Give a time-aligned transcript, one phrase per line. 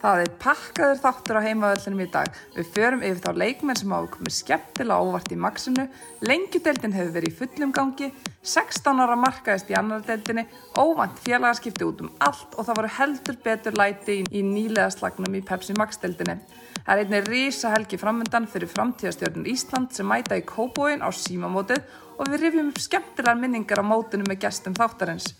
[0.00, 2.36] Það er pakkaður þáttur á heimavöllinum í dag.
[2.54, 5.84] Við förum yfir þá leikmenn sem hafa komið skemmtilega óvart í maksinu,
[6.24, 8.08] lengjudeldin hefur verið í fullum gangi,
[8.40, 10.46] 16 ára markaðist í annar deldinni,
[10.80, 15.44] óvant félagaskipti út um allt og það voru heldur betur læti í nýlega slagnum í
[15.44, 16.38] Pepsi Max deldinni.
[16.80, 21.84] Það er einnig rísa helgi framöndan fyrir framtíðastjörnur Ísland sem mæta í kóbóin á símamótið
[22.16, 25.34] og við rifjum upp skemmtilegar minningar á mótinu með gestum þáttarins.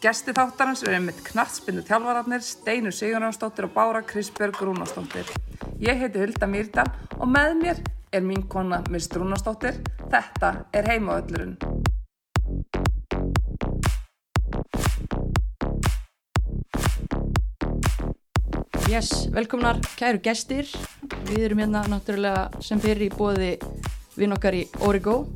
[0.00, 5.28] Gesti þáttarins eru einmitt knartspindu þjálfararnir Steinu Sigurnánsdóttir og Bára Krisbjörg Rúnastóttir.
[5.76, 6.86] Ég heiti Hulda Mýrdal
[7.18, 7.82] og með mér
[8.16, 9.76] er mín kona Mist Rúnastóttir.
[10.08, 11.58] Þetta er heimaöllurinn.
[18.88, 20.72] Yes, velkomnar kæru gestir.
[21.28, 23.52] Við erum hérna náttúrulega sem fyrir í bóði
[24.16, 25.26] vinn okkar í Origo.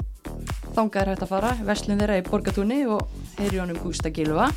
[0.73, 4.49] Þangað er hægt að fara, vestlun þeirra í Borgatúni og heyri honum Gústa Gilva,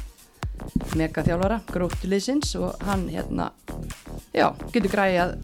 [0.97, 3.51] megaþjálfara, gróttuleysins og hann hérna,
[4.35, 5.37] já, getur græjað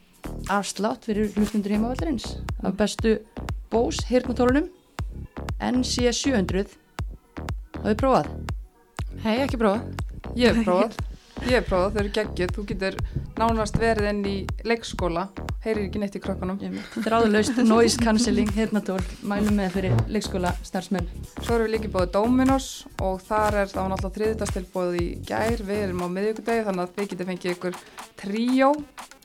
[0.53, 3.17] afslátt fyrir hlustundur heima vallarins af bestu
[3.71, 4.69] Bose hirtnatólunum
[5.63, 6.75] NC700.
[7.79, 8.29] Hafið prófað?
[9.23, 9.89] Hei, ekki prófað.
[10.37, 11.12] Ég hef prófað.
[11.41, 12.51] Ég hef prófað, þau eru geggið.
[12.55, 12.97] Þú getur
[13.39, 14.35] nánast verið inn í
[14.67, 15.25] leikskóla,
[15.65, 16.59] heyrir ekki neitt í krökkunum.
[16.93, 21.09] Þráðulegst noise cancelling hirtnatól, mælum með fyrir leikskóla starfsmenn.
[21.41, 22.69] Svo erum við líka búið Dominos
[23.03, 25.65] og þar er það náttúrulega þriðutastilbúið í gær.
[25.67, 27.81] Við erum á miðvíkudegi þannig að við getum fengið ykkur
[28.21, 28.69] tríó.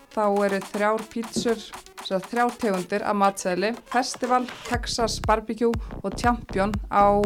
[0.09, 1.67] Þá eru þrjár pítsur,
[2.09, 5.71] þrjár tegundir af matsæli, Festival, Texas Barbecue
[6.01, 7.21] og Champion á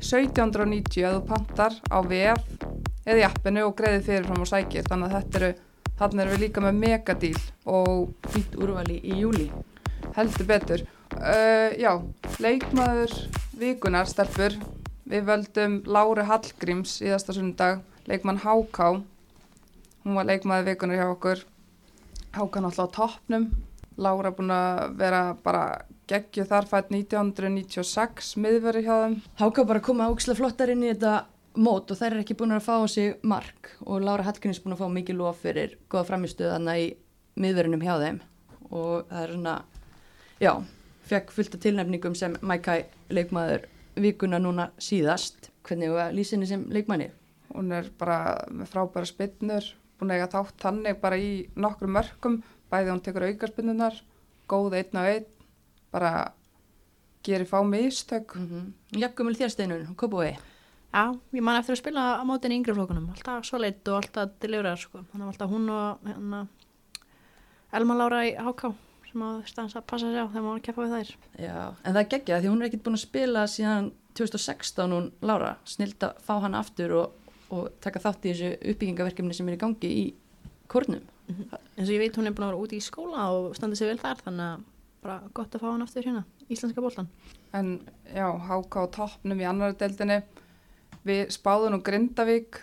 [0.00, 4.86] 1790 að þú pantar á VF eða í appinu og greiði fyrirfram og sækir.
[4.88, 5.50] Þannig að þetta eru,
[6.00, 7.36] þannig erum við líka með megadíl
[7.70, 9.50] og fýtt úrvali í júli.
[10.16, 10.84] Heldur betur.
[11.16, 11.92] Uh, já,
[12.42, 13.14] leikmaður
[13.60, 14.56] vikunar, stelpur.
[15.10, 18.92] Við völdum Lári Hallgríms í þesta sundag, leikmann Háká.
[20.04, 21.42] Hún var leikmaður vikunar hjá okkur.
[22.36, 23.50] Háká náttúrulega á toppnum.
[24.00, 25.64] Lára búin að vera bara
[26.08, 29.16] geggju þar fætt 1996 miðveri hjá þeim.
[29.40, 31.24] Háká bara koma ákslega flottar inn í þetta
[31.56, 34.82] mót og þær er ekki búin að fá sig mark og Lára Hallgríms búin að
[34.84, 36.90] fá mikið lof fyrir goða framistuðana í
[37.40, 38.20] miðverunum hjá þeim
[38.70, 39.54] og það er svona,
[40.38, 40.52] já,
[41.10, 42.76] fekk fullt af tilnefningum sem Mækæ
[43.10, 43.66] leikmaður
[44.00, 45.50] vikuna núna síðast.
[45.66, 47.10] Hvernig var lýsinni sem leikmanni?
[47.50, 49.66] Hún er bara með frábæra spinnur,
[49.98, 52.38] búin að eiga þátt þannig bara í nokkru mörgum,
[52.70, 53.96] bæði hún tekur aukarspinnunar,
[54.50, 55.26] góð einn á einn,
[55.90, 56.12] bara
[57.26, 58.36] gerir fá mistök.
[58.36, 59.00] Mm -hmm.
[59.00, 60.36] Jafnkumil þér steinun, Kópúi?
[60.90, 61.04] Já,
[61.36, 64.32] ég man eftir að spila á mótin í yngri flokkunum, alltaf svo leitt og alltaf
[64.42, 65.04] delivera, sko.
[65.12, 66.40] Þannig að alltaf hún og hérna,
[67.78, 68.72] Elma Lára í HK
[69.10, 71.12] sem að stansa að passa sig á þegar maður keppa við þær.
[71.42, 75.08] Já, en það er geggjað því hún er ekkert búin að spila síðan 2016 hún
[75.26, 79.58] Lára, snilt að fá hann aftur og, og taka þátt í þessu uppbyggingaverkefni sem er
[79.58, 80.04] í gangi í
[80.70, 81.06] kornum.
[81.26, 81.64] Mm -hmm.
[81.76, 83.88] En svo ég veit hún er búin að vera úti í skóla og standa sig
[83.88, 84.60] vel þar þannig að
[85.02, 87.08] bara gott að fá hann aftur hérna, íslenska bóltan.
[87.52, 87.80] En
[88.14, 90.22] já, HK á toppnum í annar deildinni,
[91.06, 92.60] við spáðum nú Grindavík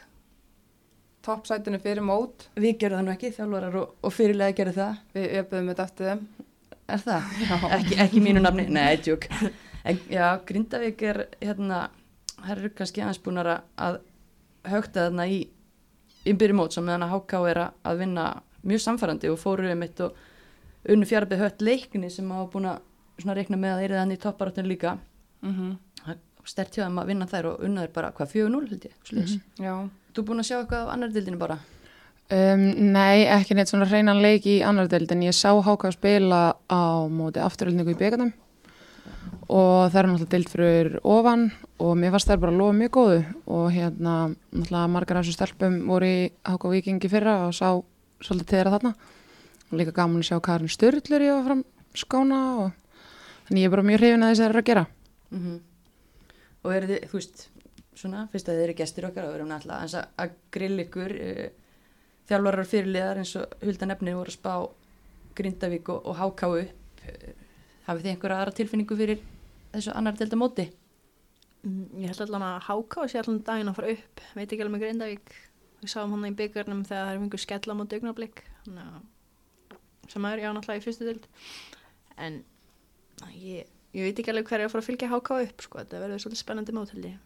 [1.28, 2.48] toppsætinu fyrir mót.
[2.56, 5.00] Við gerðum það nú ekki, þjálfarar og, og fyrirlega gerðum það.
[5.16, 6.22] Við öfum þetta eftir þeim.
[6.88, 7.32] Er það?
[7.78, 8.68] Ekki, ekki mínu nafni?
[8.72, 9.28] Nei, tjók.
[10.16, 11.82] Já, Grindavík er hérna,
[12.38, 14.00] það eru kannski aðeins búin að
[14.68, 15.42] högta þarna í
[16.28, 18.26] innbyrjum mót sem meðan að HK er að vinna
[18.68, 20.18] mjög samfærandi og fóruðum eitt og
[20.92, 24.72] unnu fjarbið hött leikni sem hafa búin að reikna með að þeirra þannig í topparáttinu
[24.72, 24.98] líka.
[25.44, 25.76] Mm -hmm.
[26.48, 28.94] Stert hjá þeim að vinna þær og unnaður bara hvað 4-0 held ég.
[29.12, 29.42] Mm -hmm.
[29.66, 29.90] Já.
[30.16, 31.58] Þú búin að sjá eitthvað á annar dildinu bara?
[32.28, 35.24] Um, nei, ekki neitt svona reynan leik í annar dildin.
[35.24, 38.34] Ég sá Háka spila á móti afturöldningu í byggarnum
[39.48, 43.20] og það er náttúrulega dild fyrir ofan og mér fannst það bara lofa mjög góðu
[43.46, 44.16] og hérna
[44.52, 47.80] náttúrulega margar af þessu stelpum voru í Háka Vikingi fyrra og sá
[48.20, 48.94] svolítið þeirra þarna
[49.72, 51.64] og líka gaman að sjá Karin Sturlur í áfram
[51.96, 52.72] skóna og
[53.48, 54.86] þannig ég er bara mjög hrifin að þess að það eru að gera.
[55.32, 55.58] Mm -hmm.
[56.66, 57.44] Og er þið, þú veist,
[57.98, 61.46] svona, fyrst að þið eru gestir okkar og verðum náttúrulega að grill ykkur uh,
[62.30, 64.54] þjálfarar fyrirliðar eins og huldanefnir voru að spá
[65.38, 67.04] Grindavík og, og háká upp.
[67.06, 67.46] Uh,
[67.88, 69.24] hafið þið einhverja aðra tilfinningu fyrir
[69.76, 70.68] þessu annar delta móti?
[71.64, 74.26] Mm, ég held allan að háká sé allan daginn að fara upp.
[74.36, 75.34] Veit ekki alveg með Grindavík.
[75.78, 78.44] Við sáum hann í byggarnum þegar það er einhver skella á móti augnablik.
[80.08, 81.28] Sem er já náttúrulega í fyrstu delt
[82.18, 82.40] en
[83.38, 86.24] ég, ég veit ekki alveg hverja að fara að fylgja háká upp sko, þetta verður
[86.24, 86.76] svolítið spennandi
[87.08, 87.18] ég.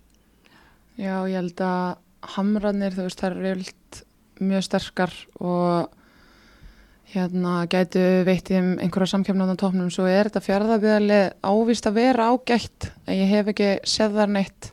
[0.99, 1.87] Já, ég held að
[2.35, 3.63] hamranir, þú veist, það er
[4.41, 5.97] mjög sterkar og
[7.11, 12.29] hérna gætu veitt í einhverja samkjöfnum á tóknum, svo er þetta fjárðabíðarlega ávist að vera
[12.31, 14.71] ágætt en ég hef ekki séð þar neitt.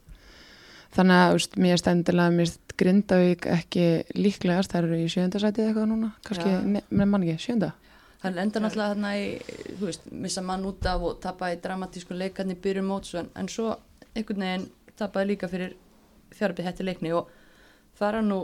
[0.94, 4.70] Þannig að úst, mér stendilega mér Grindavík ekki líklegast.
[4.70, 7.72] Þær eru í sjöndasætið eitthvað núna kannski, ne, með mann ekki, sjönda
[8.18, 9.26] Það enda náttúrulega þarna í,
[9.78, 13.50] þú veist, missa mann út af og tapa í dramatísku leikarni byrjum móts en, en
[13.52, 13.76] svo
[14.14, 14.66] einhvern veginn
[14.98, 15.76] tapaði líka fyrir
[16.34, 17.30] fjarbið hætti leikni og
[17.98, 18.40] það er nú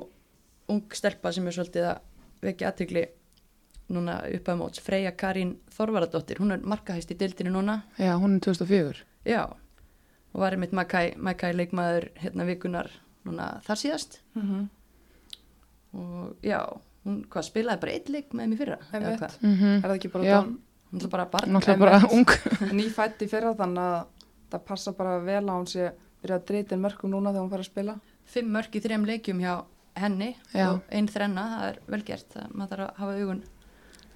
[0.71, 1.99] ung stelpa sem er svolítið að
[2.45, 3.05] vekja aðtegli
[3.95, 8.39] núna upp að móts, Freyja Karín Þorvaradóttir, hún er markahæst í deildinu núna, já, hún
[8.39, 9.43] er 2004 já,
[10.33, 12.91] og var einmitt Makai leikmaður hérna vikunar
[13.25, 14.19] núna þar síðast.
[14.35, 14.69] Mhm.
[15.95, 16.61] og já,
[17.05, 20.39] hún hvað spilaði bara eitt leik með mér fyrra, mm Er það ekki bara Já.
[20.41, 20.55] þann
[20.95, 22.27] hún er bara barn, náttúrulega bara ung.
[22.79, 25.91] Nýfætt í fyrra þannig að það passa bara vel að hún sé
[26.23, 27.95] byrja að drita inn mörgum núna þegar hún fara að spila.
[28.25, 29.55] fimm mörg í þrejum leikjum hjá
[30.01, 30.69] henni Já.
[30.73, 33.43] og einn þrenna, það er vel gert það, maður þarf að hafa augun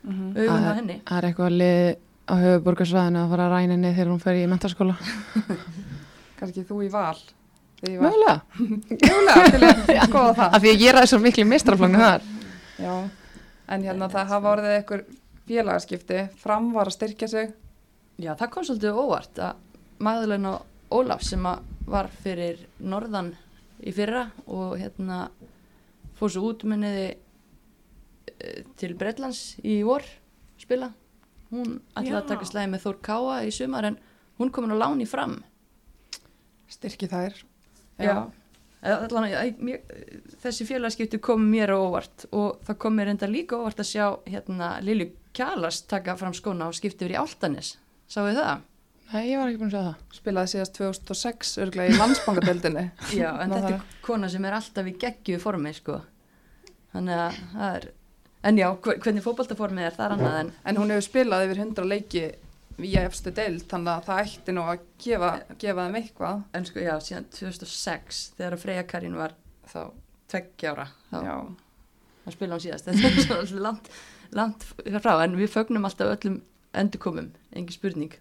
[0.09, 0.97] Mm augun á henni.
[1.05, 1.97] það er eitthvað lið
[2.29, 4.95] á höfuborgarsvæðinu að fara að ræna henni þegar hún fer í mentaskóla
[6.39, 7.19] Kannski þú í val.
[7.83, 8.35] Mögulega,
[8.91, 10.55] mjögulega til að skoða það.
[10.55, 12.25] af því að ég ræði svo miklu mistraflagnu þar
[12.79, 12.95] Já,
[13.69, 15.05] en hérna það hafa orðið einhver
[15.49, 17.55] félagaskipti, fram var að styrkja sig.
[18.19, 20.55] Já, það kom svolítið óvart að Magdalena
[20.95, 21.45] Ólaf sem
[21.89, 23.33] var fyrir norðan
[23.85, 25.27] í fyrra og hérna
[26.19, 27.11] fór svo út minniði
[28.79, 30.05] til Bretlands í vor
[30.59, 30.91] spila
[31.53, 32.29] hún ætlaði að Já.
[32.33, 33.99] taka slæði með Þór Káa í sumar en
[34.39, 35.39] hún komin á láni fram
[36.69, 37.33] Styrki þær.
[37.97, 38.13] Já.
[38.13, 38.27] Mér,
[40.43, 44.05] þessi félagskipti kom mér á óvart og það kom mér enda líka óvart að sjá
[44.29, 47.73] hérna Lilju Kjalas taka fram skóna og skipti yfir í Áltanis
[48.09, 48.63] sáu þið það?
[49.13, 52.87] nei, ég var ekki búin að segja það Spilaði síðast 2006 örglega í landsbankadeildinni.
[53.21, 56.01] Já, en þetta er kona sem er alltaf í geggju formi sko
[56.95, 57.89] þannig að það er
[58.49, 61.89] en já, hver- hvernig fótboltaformið er það annað en En hún hefur spilað yfir 100
[61.91, 62.21] leiki
[62.79, 66.45] í efstu deild, þannig að það ætti nú að gefa, gefa þeim eitthvað.
[66.55, 69.35] en sko já, síðan 2006 þegar að Freyja Karín var
[69.73, 69.81] þá
[70.29, 71.19] tveggjára, þá,
[72.31, 73.91] spila hún síðast þetta er svona langt,
[74.37, 74.71] langt
[75.03, 76.43] frá en við fögnum alltaf öllum
[76.77, 78.19] endurkomum engin spurning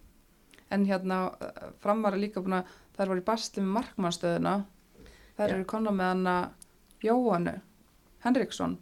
[0.70, 1.32] En hérna,
[1.80, 4.56] framvar er líka búin að þær voru í basli með markmannstöðuna.
[5.38, 5.54] Þær Já.
[5.54, 6.36] eru konar með hana
[7.04, 7.54] Jóhannu
[8.26, 8.78] Henriksson.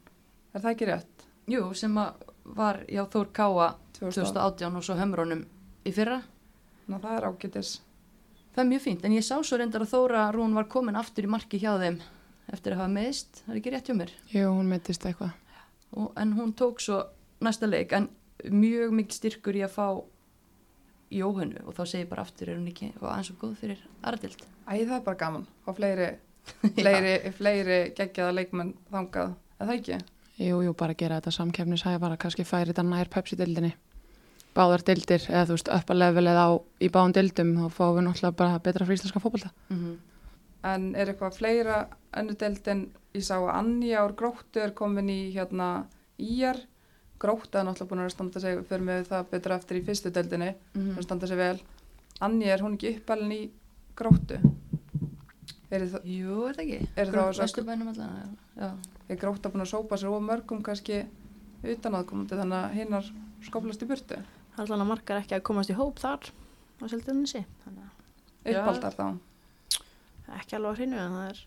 [0.56, 1.26] Er það ekki rétt?
[1.52, 2.24] Jú, sem að
[2.58, 3.68] var já Þór Káa
[4.00, 4.34] 2000.
[4.34, 5.44] 2018 og svo hömrónum
[5.86, 6.22] í fyrra
[6.86, 7.70] Ná, það er ágætis.
[8.54, 11.26] það er mjög fínt, en ég sá svo reyndar að Þóra Rún var komin aftur
[11.26, 12.00] í marki hjá þeim
[12.54, 15.32] eftir að hafa meðist, það er ekki rétt hjá mér jú, hún meitist eitthvað
[15.96, 17.00] og, en hún tók svo
[17.42, 18.10] næsta leik en
[18.52, 19.88] mjög mikil styrkur í að fá
[21.16, 23.82] Jóhannu og þá segi ég bara aftur er hún ekki og aðeins og góð fyrir
[24.10, 25.44] Ardild Æ, það er bara gaman.
[25.62, 26.08] Fá fleiri,
[26.80, 29.36] fleiri, fleiri geggjaða leikmenn þangað.
[29.62, 30.00] Er það ekki?
[30.42, 33.70] jú, jú, bara gera þetta samkefnishæfara kannski færi þetta nær Pepsi-dildinni
[34.56, 37.98] báðar dildir, eða þú veist, upp að level eða á í báðum dildum, þá fáum
[37.98, 39.96] við náttúrulega bara betra fríslenska fótbolta mm -hmm.
[40.66, 41.88] En er eitthvað fleira
[42.18, 45.86] önnur deild en ég sá að Anja úr Gróttu er komin í hérna
[46.18, 46.58] Íjar.
[47.20, 50.56] Gróttu er náttúrulega búin að standa sig, fyrir með það betra eftir í fyrstu deildinni,
[50.74, 51.02] mm.
[51.06, 51.60] standa sig vel.
[52.20, 53.52] Anja, er hún ekki uppalinn í
[53.96, 54.40] Gróttu?
[55.70, 56.90] Er, það, Jú, er það ekki?
[56.96, 58.70] Er það allan, já.
[59.10, 61.04] er Grótta búin að sópa sér of mörgum kannski
[61.66, 63.10] utanaðkomandi þannig að hinnar
[63.46, 64.20] skoplast í burtu?
[64.56, 66.30] Allan að margar ekki að komast í hóp þar
[66.80, 66.84] á
[68.46, 68.62] Já.
[68.62, 69.08] Uppaldar þá.
[70.38, 71.42] ekki alveg á hreinu en það er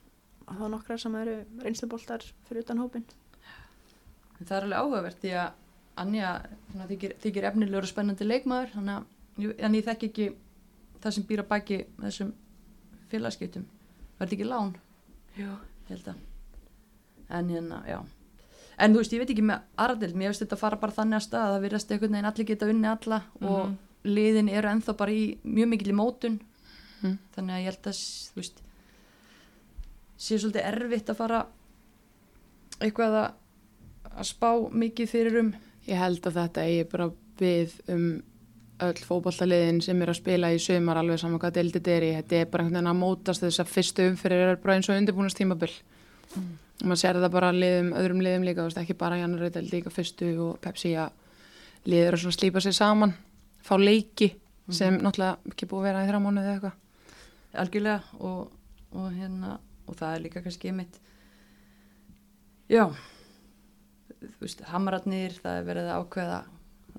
[0.49, 3.07] þá nokkrar sem eru reynsluboltar fyrir utan hópin.
[4.39, 5.65] En það er alveg áhugavert því að
[5.99, 6.29] Anja
[6.71, 10.29] svona, þykir, þykir efnilegur og spennandi leikmaður þannig að en ég þekki ekki
[11.03, 12.31] það sem býr að baki þessum
[13.11, 13.65] félagskiptum
[14.21, 14.71] þetta ekki lán?
[15.39, 15.51] Jú,
[15.89, 16.23] ég held að
[17.39, 17.99] en hérna, já
[18.79, 21.27] en þú veist, ég veit ekki með Ardild mér veist þetta fara bara þannig að
[21.27, 23.77] stað að það virðast einhvern veginn allir geta unni alla og Mhm.
[24.05, 26.41] liðin eru ennþá bara í mjög mikil í mótun
[27.03, 27.19] Mhm.
[27.37, 27.99] þannig að ég held að
[28.33, 28.63] þú veist
[30.19, 31.47] sé svolítið erfitt að fara
[32.81, 33.33] eitthvað að,
[34.19, 35.55] að spá mikið fyrir um
[35.89, 38.23] Ég held að þetta eigi bara við um
[38.85, 42.11] öll fótballtaliðin sem er að spila í sömar alveg saman hvað deildið er í.
[42.19, 44.99] Þetta er bara einhvern veginn að mótast þess að fyrstu umfyrir er bara eins og
[45.01, 45.71] undirbúinast tímabil.
[46.37, 46.49] Mm.
[46.85, 50.29] Maður sér það bara liðum, öðrum liðum líka, veist, ekki bara Janur Reyndal líka fyrstu
[50.45, 51.11] og Pepsi að
[51.89, 53.15] liður að slípa sér saman,
[53.65, 54.29] fá leiki
[54.71, 56.77] sem náttúrulega ekki búið að vera í þrjá mánuði eða eitthvað.
[57.65, 58.51] algjörlega og,
[58.93, 59.59] og hérna
[59.89, 60.99] og það er líka kannski einmitt
[62.69, 62.85] já
[64.19, 66.39] þú veist, hamratnir það er verið að ákveða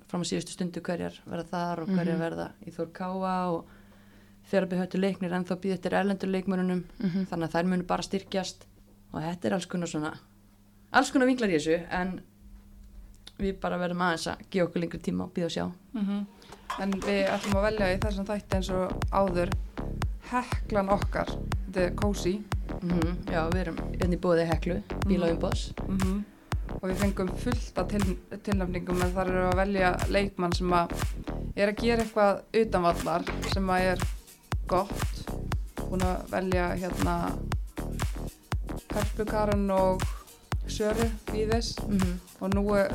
[0.10, 2.24] fram á síðustu stundu hverjar verða þar og hverjar Mhm.
[2.24, 3.66] verða í Þór Káa og
[4.50, 8.02] þegar byggðhættu leiknir en þá býð eftir erlendur leikmörunum Mm þannig að þær munu bara
[8.08, 8.66] styrkjast
[9.14, 10.14] og þetta er alls konar svona
[10.94, 12.20] alls konar vinglar í þessu en
[13.40, 15.66] við bara verðum aðeins að gefa okkur lengri tíma og býða og sjá.
[15.94, 16.26] Mhm.
[16.80, 19.54] En við ætlum að velja í þessum þætti eins og áður.
[20.30, 21.32] Heklan okkar,
[21.66, 22.44] þetta er kósi
[22.82, 24.76] Mhm, Já, við erum hérna í bóði heklu,
[25.08, 25.74] bílaumboss.
[25.88, 26.26] mm
[26.70, 30.92] og við fengum fullt af til, tilnafningum en þar eru að velja leikmann sem að
[31.58, 34.04] er að gera eitthvað utanvallar sem að er
[34.68, 35.24] gott.
[35.80, 37.16] Búin að velja hérna
[39.00, 40.02] Karpu Karan og
[40.68, 42.88] Söru Víðis Mm og nú uh,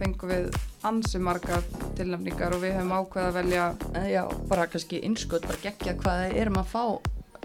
[0.00, 0.46] fengum við
[0.84, 1.62] ansi margar
[1.96, 3.66] tilnafningar og við höfum ákveð að velja
[4.08, 6.82] Já, bara kannski innskot, bara geggja hvað við erum að fá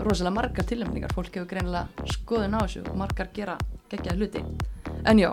[0.03, 1.15] rosalega margar tilnefningar.
[1.15, 3.57] Fólk hefur greinilega skoðun á þessu og margar gera
[3.91, 4.43] geggjaði hluti.
[5.07, 5.31] En já,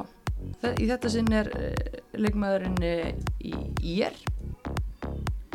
[0.74, 3.54] í þetta sinn er uh, leikmaðurinn í
[3.94, 4.18] IR.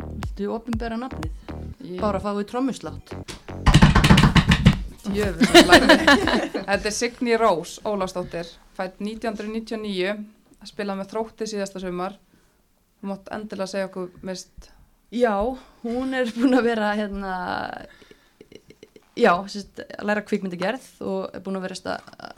[0.00, 1.56] Viltu opinbera nafnið?
[2.00, 3.16] Bara fáið trommuslátt.
[5.10, 10.12] Þetta er Signý Rós Ólafsdóttir, fætt 1999,
[10.60, 12.16] að spila með þrótti síðasta sumar.
[13.00, 14.70] Þú mátt endilega segja okkur mist.
[15.10, 15.34] Já,
[15.82, 17.34] hún er búin að vera hérna,
[19.18, 21.96] já, sérst, læra kvikmyndagerð og er búin að vera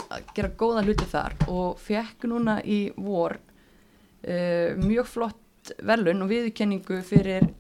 [0.09, 6.33] að gera góða hluti þar og fekk núna í vor uh, mjög flott velun og
[6.33, 7.51] viðurkenningu fyrir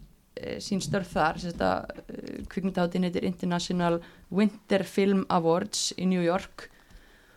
[0.62, 6.68] sín störf þar, uh, kvikmyndaháttin heitir International Winter Film Awards í New York.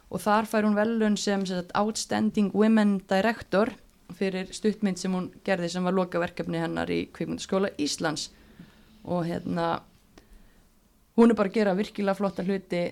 [0.10, 3.74] Og þar fær hún velun sem sérst, Outstanding Women Director
[4.16, 8.30] fyrir stuttmynd sem hún gerði sem var lokaverkefni hennar í kvikmyndaskóla Íslands.
[9.04, 9.82] Og hérna
[11.18, 12.86] hún er bara að gera virkilega flotta hluti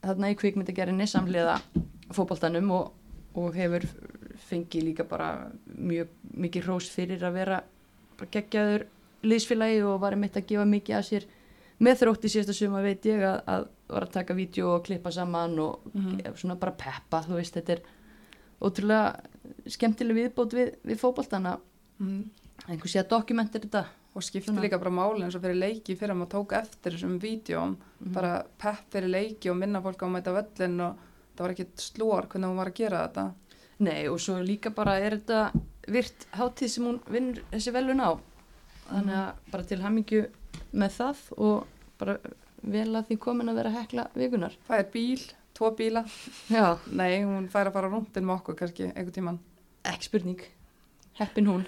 [0.00, 1.58] þarna í kvikmyndagerðinni samhliða
[2.14, 2.94] fótboltanum og,
[3.36, 3.84] og hefur
[4.48, 7.60] fengið líka bara mjög mikið hrós fyrir að vera
[8.30, 8.86] geggjaður
[9.22, 11.24] liðsfélagi og var einmitt að gefa mikið af sér
[11.80, 15.58] með þrótti síðasta suma veit ég að, að var að taka vídeo og klippa saman
[15.58, 16.36] og Mhm.
[16.36, 17.80] svona bara peppa þú veist þetta er
[18.60, 19.20] ótrúlega
[19.66, 21.58] skemmtileg viðbót við, við fótboltana
[22.00, 22.30] Mm.
[22.68, 23.84] einhver sé að dokumentir þetta
[24.16, 24.60] Og skipti Svona.
[24.62, 28.12] líka bara máli eins og fyrir leiki fyrir að maður tók eftir þessum vídjóm, Mhm.
[28.12, 30.96] bara pepp fyrir leiki og minna fólk á að mæta völlin og
[31.36, 33.32] það var ekkit slór hvernig hún var að gera þetta.
[33.80, 35.52] Nei og svo líka bara er þetta
[35.86, 38.18] virt hátíð sem hún vinnur þessi velun á
[38.90, 40.22] þannig að bara til hamingju
[40.72, 41.66] með það og
[42.00, 42.16] bara
[42.60, 46.04] vel að því komin að vera hekla vikunar Það er bíl, tvo bíla.
[46.52, 49.40] Já, Nei, hún fær að fara rúndin með okkur kannski einhvern tíman.
[49.84, 50.44] ekki spurning
[51.18, 51.66] heppin hún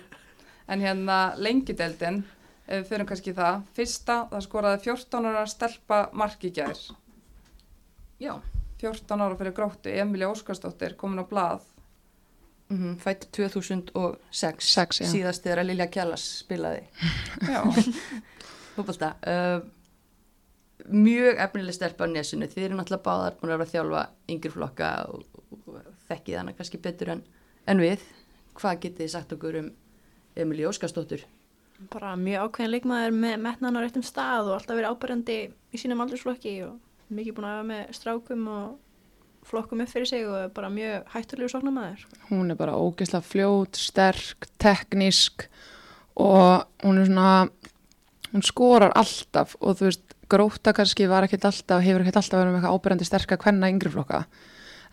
[0.68, 2.22] En hérna lengideldin,
[2.68, 6.78] ef við fyrir kannski það, fyrsta, það skoraði 14 ára stelpa mark í gær.
[8.22, 8.36] Já
[8.82, 11.66] 14 ára fyrir gróttu, Emilia Óskarsdóttir komin á blað.
[12.72, 16.86] Mm Fætt 2006 Sex, síðast þegar Lilja Kjallas spilaði.
[18.74, 19.12] Fótbolta.
[19.28, 19.60] Uh,
[20.88, 24.02] mjög efnileg stelpa á nesunu þið eru náttúrulega báðar búin að vera að þjálfa
[24.34, 27.22] yngri flokka og, og þekkið hana kannski betur en,
[27.68, 28.02] en við.
[28.58, 29.70] Hvað getið þið sagt okkur um
[30.36, 31.24] Emilí Óskarsdóttur?
[31.92, 36.02] Bara mjög ákveðin leikmaður með metnan á réttum stað og alltaf verið ábærandi í sínum
[36.04, 38.66] aldursflokki og mikið búin að hafa með strákum og
[39.46, 42.06] flokkum upp fyrir sig og er bara mjög hættulegu sóknarmæður.
[42.30, 45.46] Hún er bara ógeðslega fljót, sterk, teknísk
[46.20, 47.49] og hún er svona,
[48.32, 52.54] hún skorar alltaf og þú veist, gróta kannski var ekkert alltaf, hefur ekkert alltaf verið
[52.54, 54.22] með eitthvað ábyrjandi sterka kvenna yngri flokka.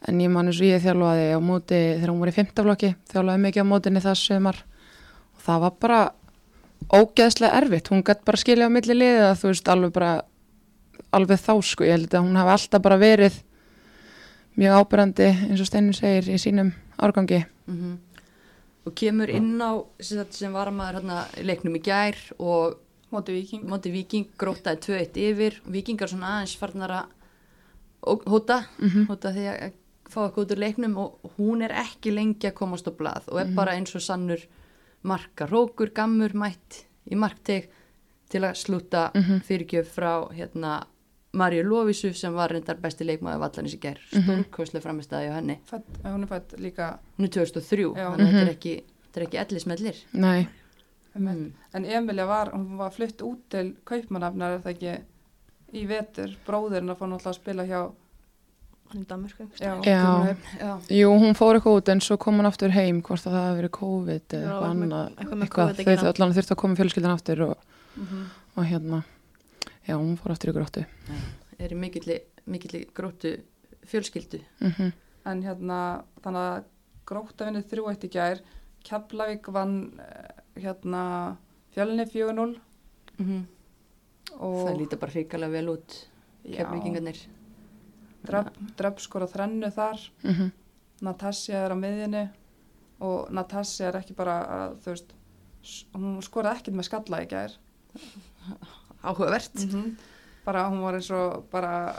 [0.07, 3.43] En ég man eins og ég þjálfaði á móti þegar hún var í fymtaflokki, þjálfaði
[3.45, 4.63] mikið á mótinni það sömar
[5.35, 5.99] og það var bara
[6.95, 7.91] ógeðslega erfitt.
[7.91, 10.13] Hún gætt bara skilja á milli liða, þú veist, alveg bara,
[11.15, 13.39] alveg þá sko, ég held að hún hafi alltaf bara verið
[14.59, 17.45] mjög ábyrjandi eins og Steinu segir í sínum árgangi.
[17.67, 17.97] mm
[18.89, 22.79] og kemur inn á sem, sagt, sem var maður hérna, í leiknum í gær og
[23.13, 23.65] móti viking.
[23.69, 25.59] móti viking grótaði 2-1 yfir.
[25.69, 28.61] Vikingar svona aðeins farnar að hóta,
[29.09, 29.75] hóta því að
[30.09, 33.41] fá eitthvað út úr leiknum og hún er ekki lengi að komast á blað og
[33.43, 34.45] er bara eins og sannur
[35.05, 37.69] marka rókur, gammur, mætt í markteg
[38.29, 39.09] til að slúta
[39.45, 40.79] fyrirgjöf frá hérna
[41.33, 45.85] Marju Lóvísu sem var reyndar besti leikmaður vallanis í gær, stórkoslega framistæði á henni Fætt,
[46.03, 46.87] hún er fætt líka,
[47.19, 48.07] hún er 2003, Já.
[48.09, 48.73] þannig að þetta er ekki
[49.05, 50.47] þetta er ekki ellismellir Nei,
[51.15, 51.45] mm.
[51.77, 54.97] en Emilia var, hún var flutt út til kaupmannafnar, er það ekki
[55.79, 57.81] í vetur, bróðurinn að fá náttúrulega að spila hjá,
[58.89, 59.45] Hann er Danmörku.
[59.61, 60.01] já, Já.
[60.01, 60.57] Kaupmannahöfn.
[60.57, 63.43] Já, jú, hún fór eitthvað út en svo kom hún aftur heim hvort að það
[63.45, 65.11] hafi verið COVID eða eitthvað annað.
[65.13, 66.13] eitthvað með Eitthvað, COVID að þau gera.
[66.15, 67.57] allan þurfti að koma fjölskyldan aftur og,
[67.99, 68.23] Mhm.
[68.57, 69.03] og hérna,
[69.89, 70.85] já, hún fór aftur í gróttu.
[71.59, 73.35] er í mikilli, mikilli grótu
[73.89, 74.43] fjölskyldu.
[74.61, 74.91] Mm
[75.27, 75.77] en hérna,
[76.23, 76.67] þannig að
[77.09, 78.41] gróta vinnið þrjú eitt í gær,
[78.87, 80.29] Keflavík vann eh,
[80.63, 81.01] hérna
[81.75, 82.53] fjölni 4-0
[83.19, 83.41] mm
[84.39, 85.95] og það lítur bara hrikalega vel út
[86.45, 86.59] Já.
[86.59, 87.19] kefningingarnir
[88.29, 90.01] Dröpp, dröpp skora þrennu þar.
[90.21, 90.51] -hmm.
[91.01, 92.29] Natasja er á miðjunni.
[92.99, 95.13] Og Natasja er ekki bara að, þú veist,
[95.93, 97.55] hún skoraði ekkert með skalla í gær
[99.03, 99.95] áhugavert -hmm.
[100.45, 101.95] bara hún var eins og bara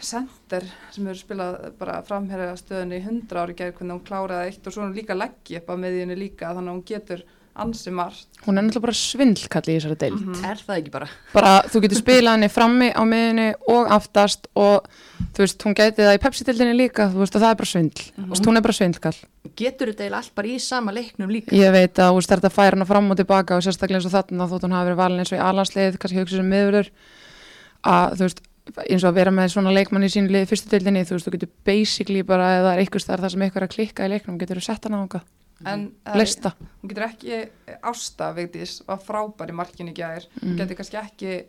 [0.00, 4.66] sender sem eru spilað bara framherja stöðunni í 100 ári gær hvernig hún kláraði eitt
[4.66, 7.24] og svona líka leggji upp á miðjunni líka þannig að hún getur
[7.60, 10.20] ansi margt Hún er náttúrulega bara svindlkalli í þessari deild.
[10.24, 10.44] Mhm.
[10.48, 11.08] Er það ekki bara?
[11.34, 14.86] Bara þú getur spilað henni frammi á miðinni og aftast og
[15.34, 18.06] þú veist, hún gæti það í Pepsi-dildinni líka, þú veist, og það er bara svindl.
[18.16, 19.18] Þú veist, hún er bara svindlkall.
[19.60, 21.52] Getur þetta eiginlega allt bara í sama leiknum líka?
[21.52, 24.14] Ég veit að þú veist, þetta færa hana fram og tilbaka og sérstaklega eins og
[24.16, 26.88] þarna þótt hún hafi verið valin eins og í alansleið, kannski hugsa sem miðurður
[27.84, 28.40] að þú veist,
[28.88, 31.28] eins og að vera með svona leikmann í sínu liði í fyrstu dildinni, þú veist,
[31.28, 34.12] þú getur basically bara, það er einhvers þar það sem eitthvað er að klikka í
[34.14, 35.24] leiknum, getur þú sett hana á eitthvað,
[35.66, 36.52] en það er- lista.
[36.82, 37.48] hún getur ekki
[37.82, 40.56] ásta Vigdís var frábær í markinu í gær Mm.
[40.56, 41.44] getur kannski ekki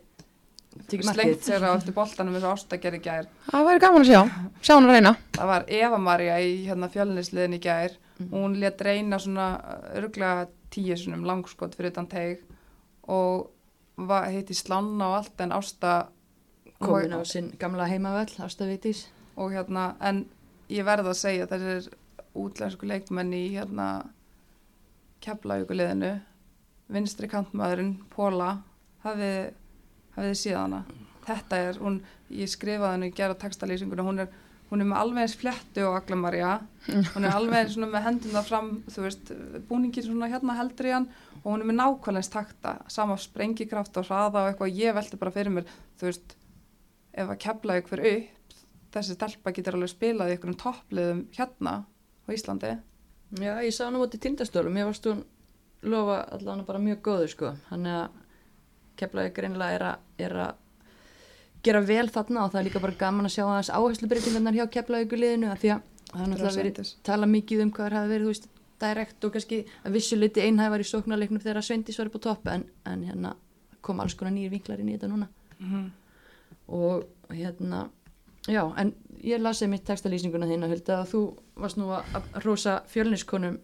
[0.88, 4.02] Tekið slengt sér á eftir boltanum eins og ásta gerði í gær Það væri gaman
[4.02, 4.22] að sjá,
[4.62, 5.16] sjá hann að reyna.
[5.32, 8.30] það var Eva Maria í hérna fjölnisliðin í gær Mhm.
[8.32, 9.60] hún let reyna svona
[9.94, 12.38] örglega tíu svonum langskot fyrir utan teig
[13.08, 13.50] og
[13.98, 16.06] var, heiti Slanna og allt en ásta
[16.80, 19.06] Komin á sinn gamla heimavöll, Ásta Vigdís.
[19.36, 20.26] og hérna en
[20.70, 21.92] ég verð að segja þessir
[22.38, 23.88] útlensku leikmenn í hérna
[25.22, 26.14] keflaugulíðinu
[26.92, 28.56] vinstri kantmaðurinn Póla
[29.04, 29.52] hafið
[30.16, 30.82] þið séð hana.
[31.22, 32.00] Þetta er, hún,
[32.34, 34.32] ég skrifaði henni gera textalýsinguna, hún er
[34.72, 36.52] hún er með alveg eins fléttu og Agla Maria
[36.86, 39.32] hún er alveg eins með henduna fram þú veist,
[39.68, 41.08] búningir svona hérna heldur í hann
[41.42, 44.78] og hún er með nákvæmlega eins takta sama sprengikraft og hraða og eitthvað.
[44.78, 45.68] Ég velti bara fyrir mér,
[46.00, 46.36] þú veist
[47.12, 48.56] ef að kepla ykkur upp
[48.92, 51.74] þessi stelpa getur alveg spilað í ykkurum toppliðum hérna
[52.32, 52.72] á Íslandi.
[53.40, 55.22] Já, ég sá hann á móti tindastólum, ég varst hún
[55.82, 58.18] lofa allavega bara mjög góður sko, hann er að
[59.00, 60.58] keflaði greinlega er að, er að
[61.62, 64.66] gera vel þarna og það er líka bara gaman að sjá aðeins áherslubreytingarnar hjá
[65.52, 68.32] að því að það er náttúrulega verið tala mikið um hvað það hafi verið, þú
[68.32, 68.48] veist,
[68.82, 72.50] direkt og kannski að vissu liti einhæfar í sóknarleiknum þegar Sveindís var upp á topp
[72.52, 73.34] en, en hérna
[73.82, 75.28] kom alls konar nýjir vinklar inn í þetta núna.
[76.68, 77.86] Og hérna
[78.48, 81.22] já, en ég lasi mitt textalýsinguna þín að hölda að þú
[81.62, 83.58] varst nú að rosa fjölniskonum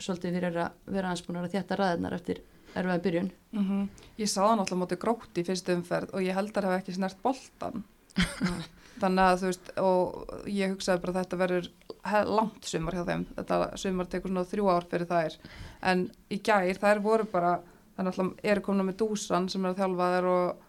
[0.00, 2.40] svolítið fyrir að vera ansbúnar að þétta ræðnar eftir
[2.74, 3.32] erfiða byrjun.
[3.54, 6.72] Mm ég sá það náttúrulega móti grótt í fyrstu umferð og ég held að það
[6.72, 7.84] hef ekki snert boltan
[9.02, 11.70] þannig að þú veist og ég hugsaði bara að þetta verður
[12.30, 13.24] langt sumar hjá þeim.
[13.36, 15.38] Þetta sumar tekur svona þrjú ár fyrir þær.
[15.82, 17.56] En í gær þær voru bara
[17.96, 20.64] þannig að eru komin með dúsan sem er að þjálfa þær og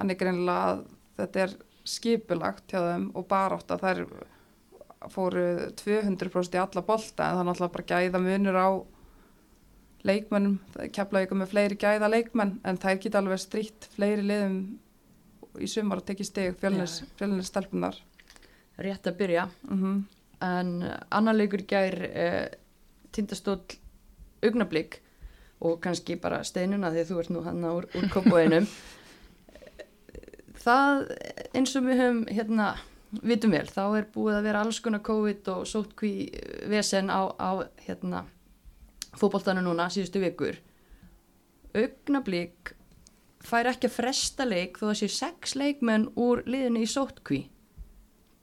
[0.00, 0.84] hann er greinilega að
[1.20, 1.56] þetta er
[1.90, 4.02] skipulagt hjá þeim og bara átt að þær
[5.10, 5.44] fóru
[5.80, 8.68] 200% í alla bolta en það er náttúrulega bara gæða munur á
[10.06, 10.54] leikmennum,
[10.96, 14.62] kepla ykkur með fleiri gæða leikmenn en þær geta alveg strítt fleiri liðum
[15.60, 17.98] í sumar að tekja stig fjölnis, fjölnis stelpunar
[18.80, 19.50] rétt að byrja.
[19.68, 20.00] Mm
[20.40, 22.46] en uh, annar leikur gær uh,
[23.14, 23.60] tindastóll
[24.44, 25.00] augnablík
[25.60, 28.68] og kannski bara steinuna því þú ert nú hann úr, úr komboðinum
[30.60, 31.04] það
[31.56, 32.70] eins og við höfum hérna
[33.26, 36.12] vitum vel, þá er búið að vera alls konar COVID og sótkví
[36.70, 37.50] vesen á, á
[37.86, 38.24] hérna
[39.18, 40.60] fótboltanu núna síðustu vikur.
[41.74, 42.74] Augnablík
[43.46, 47.44] fær ekki að fresta leik þó að sé sex leikmenn úr liðinu í sótkví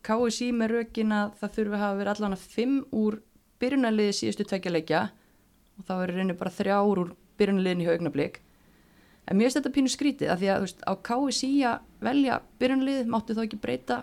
[0.08, 3.20] KSI með rökin að það þurfi að hafa verið allan að fimm úr
[3.62, 5.02] byrjunarliði síðustu tvekja leikja
[5.78, 8.40] og þá er reynir bara þrjár úr byrjunarliðinu hjá augnablík
[9.28, 13.08] en mér finnst þetta pínu skrítið að því að veist, á KSI að velja byrjunarlið
[13.12, 13.98] máttu þá ekki breyta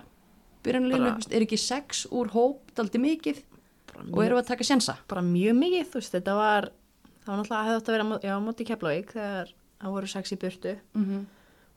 [1.16, 3.42] veist, er ekki sex úr hóp daldi mikið
[3.94, 6.70] bara og eru að taka sjensa bara mjög mikið, þú veist, þetta var
[7.24, 10.06] það var náttúrulega hefði átt að á mó- já, á móti Keflavík þegar það voru
[10.12, 11.24] sex í burtu mm -hmm.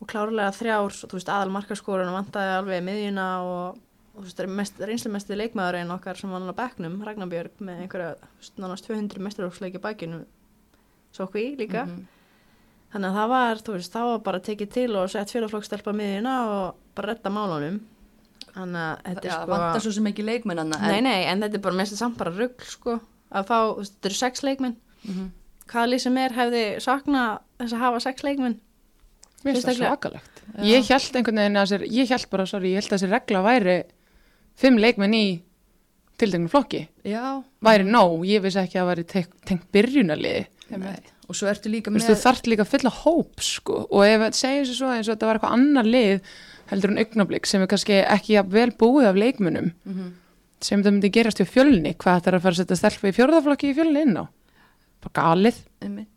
[0.02, 3.78] og klárlega þrjár, þú veist, aðal markaskorun vantaði alveg miðjuna og,
[4.16, 8.40] og þú veist, mest, reynslemesti leikmaðurinn okkar sem var á bekknum, Ragnarbjörg með einhverja, þú
[8.42, 10.26] veist, nánast 200 mestarúrsleiki bækinu,
[11.12, 12.08] svo hví líka Mhm.
[12.94, 16.36] Þannig að það var, þú veist, það var bara tekið til og sett félagflokkstelpa miðjuna
[16.52, 17.82] og bara retta málunum.
[18.58, 21.66] Þannig að þetta er sko vantar svo sem ekki leikmennanna nei, nei, en þetta er
[21.68, 23.00] bara mest samt bara rugl, sko.
[23.28, 24.80] Að fá, þetta eru sex leikmenn.
[25.06, 25.28] Mm
[25.72, 27.26] hvaða lið sem er hefði sakna
[27.60, 28.56] þess að hafa sex leikmenn?
[29.44, 30.40] Mér finnst það svakalegt.
[30.66, 33.44] Ég held einhvern veginn að þessi, ég held bara, sorry, ég held að þessi regla
[33.46, 33.76] væri
[34.58, 35.26] fimm leikmenn í
[36.18, 36.88] tildegnum flokki.
[37.06, 39.06] Já, Væri nóg, ég vissi ekki að það væri
[39.52, 40.48] tengt byrjunarliði.
[41.28, 43.88] Og svo ertu líka með þú þarft líka að fylla hóp, sko.
[43.92, 46.22] Og ef þetta segir sér svo eins og þetta var eitthvað annar lið
[46.72, 50.12] heldur en augnablík sem er kannski ekki vel búið af leikmunum Mhm.
[50.62, 51.96] sem þetta myndi gerast hjá fjölni.
[51.98, 54.26] Hvað þetta er að fara að setja stelpa í fjórðaflokki í fjölni inn á?
[55.04, 55.56] Bara galið.
[55.82, 56.08] Mér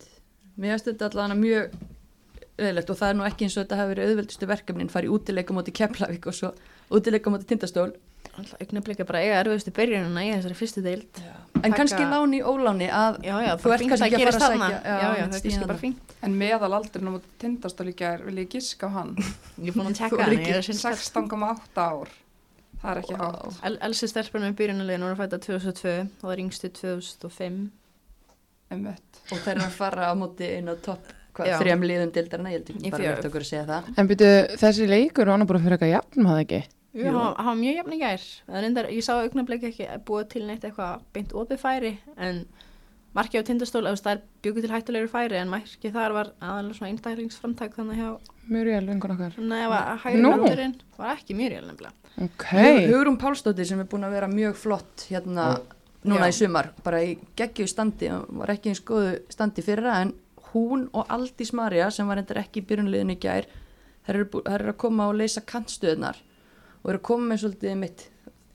[0.77, 1.71] finnst þetta allavega mjög
[2.61, 5.53] leðilegt og það er nú ekki eins og þetta hafi verið auðveldustu verkefnin fari útileika
[5.55, 6.51] móti Keflavík og svo
[6.91, 7.93] útileika móti Tindastól
[8.37, 11.19] alltaf augnablika bara eiga erfiðustu byrjununa í þessari fyrstu deild.
[11.61, 14.47] En Taka- kannski láni óláni að já, já, Þú ert kannski að ekki að fara
[14.47, 16.15] að já, já, já, einmitt, það er fínt.
[16.23, 17.13] En meðal aldrei á
[17.43, 19.11] tindastóli gær vil ég giska á hann.
[19.61, 22.09] Ég er búin að Þú tekka er hann ekki ég er að sinna 16,8 ár.
[22.81, 23.59] Það er ekki hátt.
[23.67, 27.59] El Elsi stelpunum í byrjunulegin voru fætta 2002 og það er yngstu 2005
[28.71, 29.19] Einmitt.
[29.31, 31.57] og þeir eru að fara á móti inn á topp hvað, Já.
[31.61, 33.11] þrjum liðum dildarna, ég held ekki bara fjögur.
[33.11, 33.89] verðt okkur að segja það.
[34.01, 34.29] En byrju,
[34.63, 36.61] þessi leikur var hann bara fyrir eitthvað jafn, maður ekki?
[36.93, 40.43] Jú, hann var mjög jafn í gær Það reyndar, ég sá augnablik ekki búa til
[40.47, 42.41] neitt eitthvað beint opið færi en
[43.15, 46.91] markið á tindastól, það er bjögu til hættulegur færi en markið þar var aðalega svona
[46.93, 49.33] einstaklingsframtak þannig að hjá, Muriel, einhvern okkar.
[49.35, 50.31] þannig að ef að hægri Nú.
[50.35, 52.45] vandurinn var ekki rél nefnilega Ok.
[52.51, 55.45] Hug- Hugrún Pálsdóttir sem er búin að vera mjög flott hérna
[56.03, 56.31] núna Já.
[56.31, 60.11] í sumar bara í geggju standi, var ekki eins góðu standi fyrra en
[60.51, 63.45] hún og Aldís Marja sem var endur ekki í byrjunliðinu í gær
[64.07, 66.15] þær eru, þær eru að koma og leysa kantstöðnar
[66.81, 68.05] og eru koma með svolítið mitt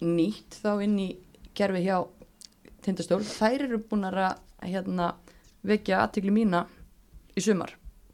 [0.02, 1.08] nýtt þá inn í
[1.56, 2.00] kerfi hjá
[2.84, 4.20] tindastól, þær eru búin að
[4.66, 5.14] hérna,
[5.66, 6.66] vekja aðtikli mína
[7.36, 7.72] í sumar,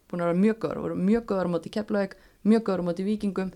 [0.09, 3.05] búin að vera mjög góður voru mjög góður á móti keflaug mjög góður á móti
[3.07, 3.51] vikingum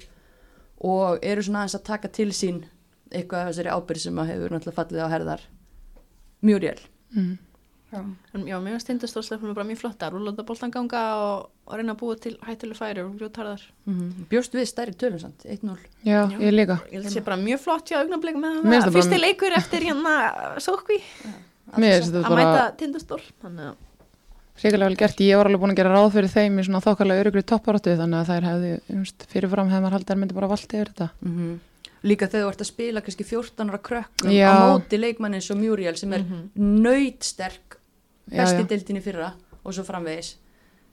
[0.87, 2.61] og eru svona aðeins að taka til sín
[3.09, 5.49] eitthvað af þessari ábyrð sem að hefur náttúrulega fallið á herðar
[6.45, 7.37] mjög rél Mm.
[7.87, 8.01] Já.
[8.35, 11.93] en já, mér finnst tindastól stelpunum bara mjög flotta rúlanda boltan ganga og, og reyna
[11.95, 13.61] að búa til hættuleg færi og grjótarðar
[14.27, 16.37] bjóst við stærri tölum samt, 1-0 Já, Já.
[16.37, 16.77] ég líka.
[16.91, 19.55] ég held að sé bara mjög flott hjá augnablik með það það bara- fyrsti leikur
[19.55, 20.15] eftir hérna
[20.59, 20.99] sókví
[21.71, 23.75] að bara mæta tindastól þannig að
[24.57, 25.19] hrikalega vel gert.
[25.21, 28.19] Ég var alveg búin að gera ráð fyrir þeim í svona þokkarlega örugri topparáttu þannig
[28.23, 31.09] að þær hefði, know, fyrirfram hefði maður haldið að þær myndi bara valdi yfir þetta.
[32.03, 34.49] Líka þegar þú ert að spila kannski 14 ára krökkum Já.
[34.53, 36.49] á móti leikmannin svo Muriel sem er mm
[36.83, 37.77] nöytsterk
[38.27, 39.33] Já, besti deildin í fyrra
[39.63, 40.35] og svo framvegis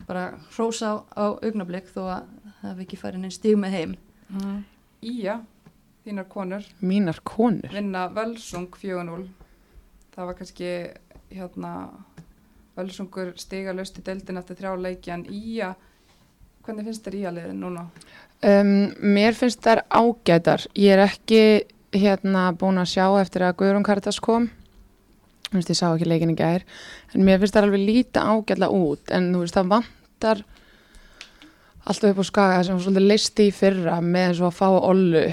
[0.06, 2.28] bara hrósa á, á augnablik þó að
[2.60, 3.96] það hef ekki farið neinn stíg með heim
[5.04, 5.38] Ía,
[6.06, 7.68] þínar konur, Mínar konur.
[7.72, 9.26] vinna Völsung 4-0.
[10.14, 10.70] Það var kannski
[11.30, 11.72] hérna
[12.76, 15.74] Völsungur stiga löst í deildin eftir þrjá leiki en Ía,
[16.64, 17.84] hvernig finnst þér Ía liðin núna?
[18.44, 20.66] Um, mér finnst þær ágætar.
[20.76, 21.40] Ég er ekki
[21.96, 24.50] hérna búin að sjá eftir að Guðrún Karitas kom.
[25.48, 26.66] Þú veist, ég sá ekki leikin í gær.
[27.14, 29.06] En mér finnst þær alveg líta ágætla út.
[29.14, 30.44] En þú veist, það vantar
[31.84, 35.26] alltaf upp á skaga sem var svolítið listi í fyrra með svo að fá ollu.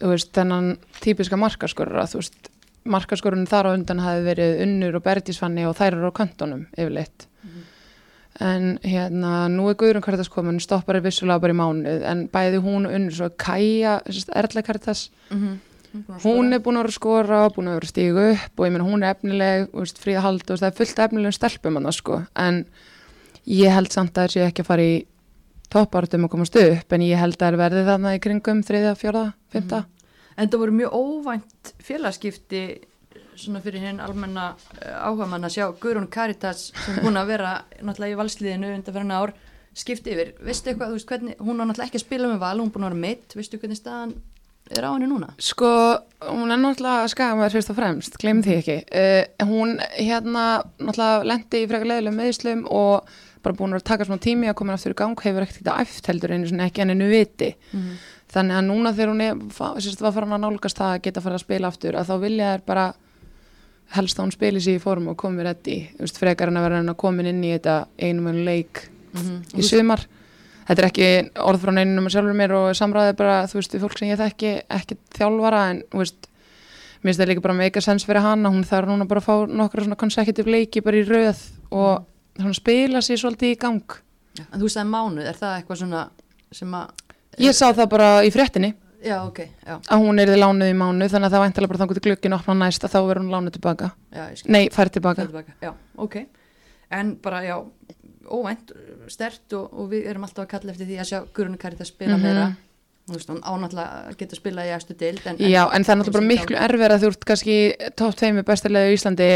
[0.00, 0.70] Þú veist, þennan
[1.04, 2.06] típiska markaskorra.
[2.10, 2.50] Þú veist,
[2.90, 7.28] markaskorun þar á undan hafi verið unnur og berðisfanni og þær eru á kantonum yfirleitt.
[8.38, 12.60] En hérna, nú er Guðrún Karitas komin, stoppar er vissulega bara í mánuð, en bæði
[12.62, 13.96] hún og unnur svo Kaja,
[14.38, 15.08] Erla Karitas,
[16.22, 18.86] hún er búin að vera að skora, búin að vera stígu upp og ég meina
[18.86, 19.66] hún er efnileg,
[19.98, 22.64] fríða hald og það er fullt efnilegum stelpum hann sko, en
[23.50, 24.94] ég held samt að ekki að fara í
[25.70, 29.26] toppartum að komast upp, en ég held að það verði þarna í kringum þriða, fjórða,
[29.50, 29.84] fymta.
[30.38, 32.62] En það voru mjög óvænt félagskipti
[33.42, 34.50] svona fyrir hinn almenna
[34.80, 39.14] áhuga mann að sjá Guðrún Karitas sem búin að vera náttúrulega í valsliðinu undan fyrir
[39.16, 39.34] ár
[39.76, 40.34] skipti yfir.
[40.42, 42.86] Veistu eitthvað, þú veist hvernig, hún var náttúrulega ekki að spila með val, hún búin
[42.86, 44.14] að vera meitt, veistu hvernig staðan
[44.70, 45.32] er á henni núna?
[45.42, 45.70] Sko,
[46.26, 48.78] hún er náttúrulega skagamæður fyrst og fremst, gleym því ekki.
[48.90, 50.46] Uh, hún hérna
[50.78, 53.10] náttúrulega lendi í frekar leiðilegum meðslum og
[53.44, 56.10] bara búin að taka svona tími að koma aftur í gang, hefur ekkert þetta æft
[56.10, 57.54] heldur einu svona ekki enninu viti.
[58.30, 59.38] Þannig að núna þegar hún er,
[59.82, 62.50] sérst, var farin að nálgast það að geta fara að spila aftur, að þá vilja
[62.52, 62.84] þær bara
[63.96, 66.66] helst að hún spili sér í form og komi reddi, þú veist, frekar en að
[66.68, 68.84] vera hann að komin inn í þetta einum en leik
[69.58, 70.04] í sumar.
[70.68, 71.06] Þetta er ekki
[71.42, 74.20] orð frá neinum með sjálfur mér og samræðið bara, þú veist, við fólk sem ég
[74.20, 76.28] þekki, ekki þjálfara, en, þú veist,
[77.00, 79.56] mér finnst það líka bara meika sens fyrir hana, hún þarf núna bara að fá
[79.58, 81.42] nokkra svona consecutive leiki bara í röð
[81.74, 83.96] og svona spila sér svolítið í gang.
[84.46, 86.04] En þú sagði mánuð, er það eitthvað svona
[86.54, 86.94] sem að...
[87.40, 90.76] Ég sá það bara í fréttinni, Já, ok, já, að hún er þið lánuð í
[90.76, 93.30] mánuð, þannig að það væntalega bara þangur til glöggin opna næst að þá verður hún
[93.32, 93.90] lánuð tilbaka.
[94.12, 94.50] já, ég skil.
[94.52, 95.24] Nei, færð tilbaka.
[95.26, 95.52] Tilbaka.
[95.64, 96.16] Já, ok.
[96.90, 97.54] En bara, já,
[98.28, 98.72] óvænt,
[99.08, 102.16] stert og, og við erum alltaf að kalla eftir því að sjá Guðrún Karitas spila
[102.18, 102.22] Mhm.
[102.22, 102.44] meira.
[103.08, 105.20] Þú veist, hún ánáttúrulega að geta að spila í æstu deild.
[105.26, 107.56] En, Já, en það er náttúrulega bara miklu erfið að þú ert kannski
[107.96, 109.30] topp tveimi bestilega í Íslandi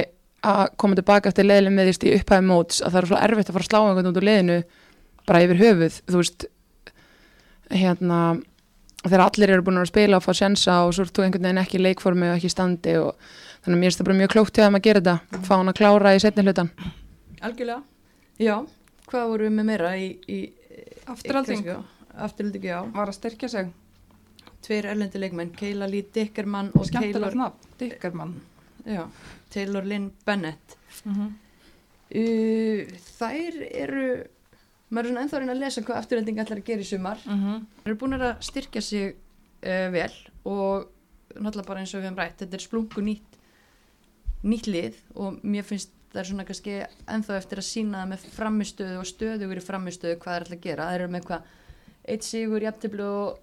[0.45, 3.55] að koma tilbaka eftir leiðileg meðist í upphæði móts að það er svo erfitt að
[3.57, 4.59] fara að slá einhvern út úr leiðinu
[5.27, 6.45] bara yfir höfuð, þú veist
[7.71, 8.21] hérna
[9.05, 11.63] þegar allir eru búin að spila og fá sjensa og svo ert þú einhvern veginn
[11.63, 13.13] ekki í leikformi og ekki í standi og
[13.65, 15.79] þannig að mér finnst það bara mjög klókt þeim að gera þetta, fá hann að
[15.81, 16.71] klára í setni hlutan
[17.45, 17.83] Algjörlega,
[18.41, 18.55] já.
[19.11, 20.11] Hvað voru við með meira í...
[20.33, 20.39] í
[21.13, 21.67] Afturhalding
[22.15, 22.79] Afturhalding, já.
[22.95, 23.73] var að styrkja sig.
[24.65, 28.39] Tveir erlendi leikmenn, Keila Lee Dickerman og nafn, Dickermann.
[28.87, 29.03] já,
[29.53, 30.79] Taylor Lynn Bennett.
[31.05, 31.35] Mm
[32.15, 32.85] Uh,
[33.17, 34.09] þær eru,
[34.91, 37.19] maður er svona ennþá að reyna að lesa hvað afturhending ætlar að gera í sumar.
[37.25, 37.67] -hmm.
[37.83, 39.17] Þeir eru búin að styrkja sig
[39.65, 40.13] uh, vel
[40.45, 40.89] og
[41.35, 43.39] náttúrulega bara eins og við hefum rætt, þetta er splungu nýtt,
[44.45, 46.75] nýtt lið og mér finnst það er svona kannski
[47.11, 50.67] ennþá eftir að sína með framistöðu og stöðugur í framistöðu hvað það er alltaf að
[50.69, 50.87] gera.
[50.87, 51.41] Það eru með hvað
[52.05, 53.41] eitt sigur, jafnteflu og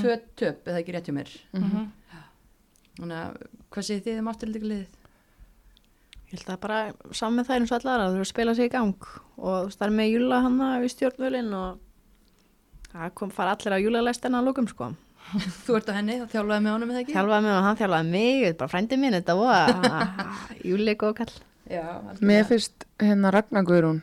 [0.00, 1.30] tvö töp eða ekki rétt hjá mér.
[1.52, 1.92] Mhm.
[2.98, 3.36] þannig að
[3.70, 4.97] hvað segir þið um afturlíka liðið?
[6.28, 6.78] Ég held að bara
[7.16, 9.06] saman með það eins og allar að þú eru að spila sig í gang
[9.38, 11.78] og það er með júla hann við stjórnvölinn og
[12.92, 14.90] það kom fara allir á júlalæstina að lókum sko.
[15.64, 17.14] Þú ert á henni, það þjálfaði með honum eða ekki?
[17.16, 19.72] Þjálfaði mig og hann þjálfaði mig, þetta er bara frændi minn, þetta var
[20.68, 21.34] júli góð kall.
[21.68, 21.82] Já,
[22.24, 23.98] Mér finnst hérna Ragnar Guðrún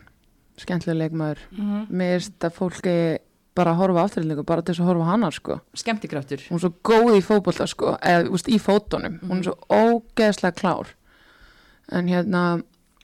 [0.62, 1.42] skemmtilega leikmaður.
[1.56, 1.88] Mhm.
[1.90, 2.96] Mér finnst að fólki
[3.56, 5.58] bara að horfa afturlendingu, bara til þess að horfa hana sko.
[5.80, 6.44] skemmtikraftur.
[6.50, 9.18] Hún er svo góð í fótbolta sko, eða úst, í fótunum.
[9.24, 10.92] Hún er svo ógeðslega klár.
[11.94, 12.44] En hérna,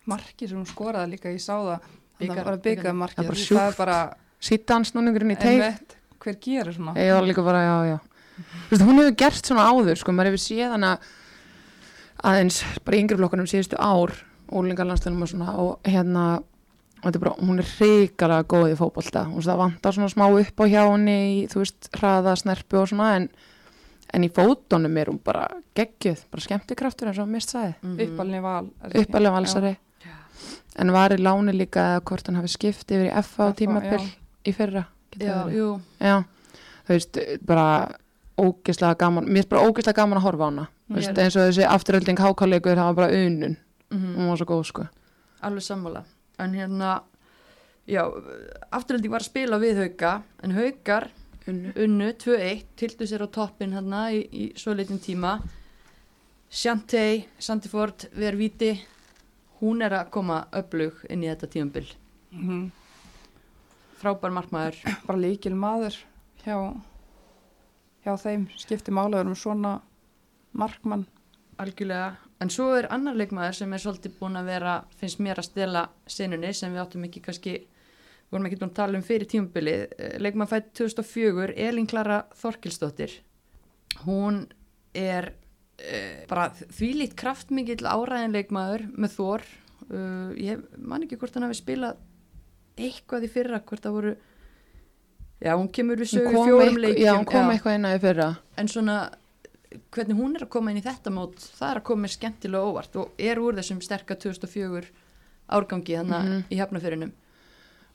[0.10, 1.90] Markið sem hún skoraði líka, ég sá það
[2.22, 3.98] það var byggað Það markið bara það er bara,
[4.42, 5.98] sítansnúningurinn í teik.
[6.22, 6.96] hver gerir svona?
[6.98, 7.98] Ég var líka bara, já, já.
[8.42, 10.92] Þú veist, hún hefur gert svona áður, sko, maður hefur séð hana
[12.22, 14.14] aðeins, bara í yngri flokkunum síðustu ár,
[14.52, 16.26] ólingarlandstunum og svona, og hérna,
[17.18, 18.78] er bara, hún er hrikalega góð í
[19.38, 23.14] veist, það vantar svona smá upp á hjá henni þú veist, hraða, snerpu og svona,
[23.18, 23.30] en,
[24.14, 28.00] en í fótunum er hún bara geggjuð, bara skemmtikraftur eins og mist sæði, Mhm.
[28.08, 29.06] uppalni val er ekki?
[29.08, 29.78] uppalega valsari,
[30.76, 33.58] en var í láni líka eða hvort hann hafi skipt yfir í FA á FH,
[33.58, 34.10] tímabil já.
[34.46, 36.24] í fyrra, getur Já, Já,
[36.88, 37.96] þú veist, bara
[38.38, 40.68] ógeðslega gaman, mér er bara ógeðslega gaman að horfa á hana.
[40.90, 43.58] Veist, eins og þessi afturölding hákáleikur, það var bara unun.
[43.92, 44.16] Mhm.
[44.16, 44.88] hún var svo góð sko.
[45.44, 46.04] Alveg sammála.
[46.40, 47.02] En hérna,
[47.88, 48.04] já,
[48.72, 51.10] afturlíka var að spila við hauka, en haukar
[51.48, 51.74] unnu.
[51.76, 55.40] unnu 2-1, tildu sér á toppin hérna í, í svo leitin tíma.
[56.52, 58.76] Shantay, Sandiford Vervíti
[59.62, 61.88] hún er að koma öflug inn í þetta tímabil.
[62.32, 62.72] Mhm.
[64.02, 64.78] frábær markmaður.
[65.06, 65.94] Bara líkil maður
[66.44, 66.56] hjá,
[68.04, 68.48] hjá þeim.
[68.58, 69.82] Skipti málaður um svona
[70.58, 71.06] markmann.
[71.62, 75.52] Algjörlega, en svo er annar leikmaður sem er svolítið búin að vera finnst mér að
[75.52, 77.54] stela senunni sem við áttum ekki kannski
[78.32, 79.82] vorum ekki búin að tala um fyrir tímabilið.
[80.24, 83.18] Leikmaður fætt 2004, Elin Klara Þorkilsdóttir
[84.06, 84.46] hún
[84.96, 89.44] er uh, bara þvílít kraftmikill áræðinleikmaður með Þór.
[89.92, 92.00] Uh, ég man ekki hvort hann hafi spilað
[92.80, 94.12] eitthvað í fyrra hvort það voru
[95.42, 97.56] já, hún kemur við sögu fjórum leikjum já, hún kom já.
[97.58, 98.28] eitthvað inn að í fyrra.
[98.62, 98.96] En svona
[99.92, 102.70] hvernig hún er að koma inn í þetta mót það er að koma mér skemmtilega
[102.72, 104.88] óvart og er úr þessum sterka 2004
[105.52, 106.42] árgangi þannig Mhm.
[106.52, 107.12] í hafnafyrinum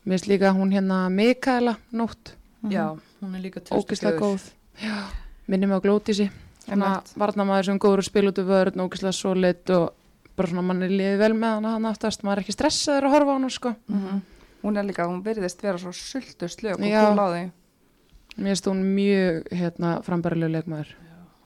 [0.07, 2.35] mér finnst líka hún hérna Mikaela nótt,
[2.71, 4.49] já, hún er líka ógeðslega 2004 góð.
[4.83, 4.97] Já.
[5.47, 6.31] minni mig á glótísi
[6.66, 7.12] svona Einmitt.
[7.19, 9.92] varnamaður sem góður að spila út af vörð ógeðslega solid og
[10.37, 13.31] bara svona manni liði vel með hana hann aftast, maður er ekki stressaður að horfa
[13.33, 13.75] á hana sko.
[13.88, 14.21] Mhm.
[14.66, 17.07] hún er líka, hún virðist vera svo sultu slög og Já.
[17.07, 17.51] á því
[18.37, 20.88] mér finnst hún mjög hérna frambærileg leikmaður.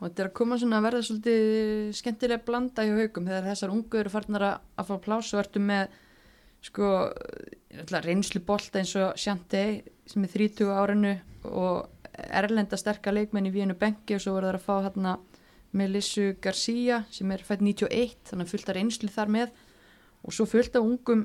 [0.00, 3.70] Og þetta er að koma svona að verða svolítið skemmtilega blanda hjá haugum þegar þessar
[3.74, 5.88] ungu eru farnar að, að fá plás og ertu með
[6.62, 6.88] sko
[7.80, 11.88] ætla, reynslu bolta eins og Shantay sem er 30 á árinu og
[12.20, 15.14] erlenda sterka leikmenn í Vínu Benki og svo voru það að fá hérna
[15.72, 19.52] Melissu Garcia sem er fætt 91 þannig að fullt af reynslu þar með.
[20.26, 21.22] Og svo fullt af ungum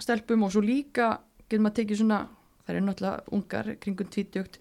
[0.00, 2.20] stelpum og svo líka getur maður tekið svona
[2.64, 4.58] það eru náttúrulega ungar kringum tvítugt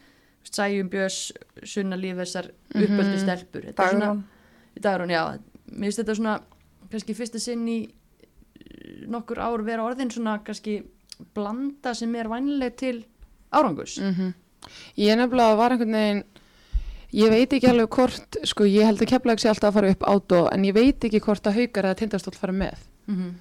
[0.47, 1.33] Sæjum Björns,
[1.67, 3.65] Sunna Lífessar uppöldu stelpur.
[3.67, 4.23] Þetta er svona- Dagrún.
[4.81, 5.23] Dagrún, já,
[5.71, 6.35] mér finnst þetta svona
[6.89, 7.79] kannski fyrsta sinn í
[9.07, 10.79] nokkur ár vera orðin svona kannski
[11.35, 13.05] blanda sem er vænleg til
[13.51, 14.33] árangus mm
[14.97, 16.23] Ég nefnilega var einhvern veginn
[17.13, 20.03] ég veit ekki alveg hvort sko ég held að kepla ekki alltaf að fara upp
[20.03, 22.81] átó en ég veit ekki hvort að haukar eða tindastól fara með.
[23.07, 23.35] Mm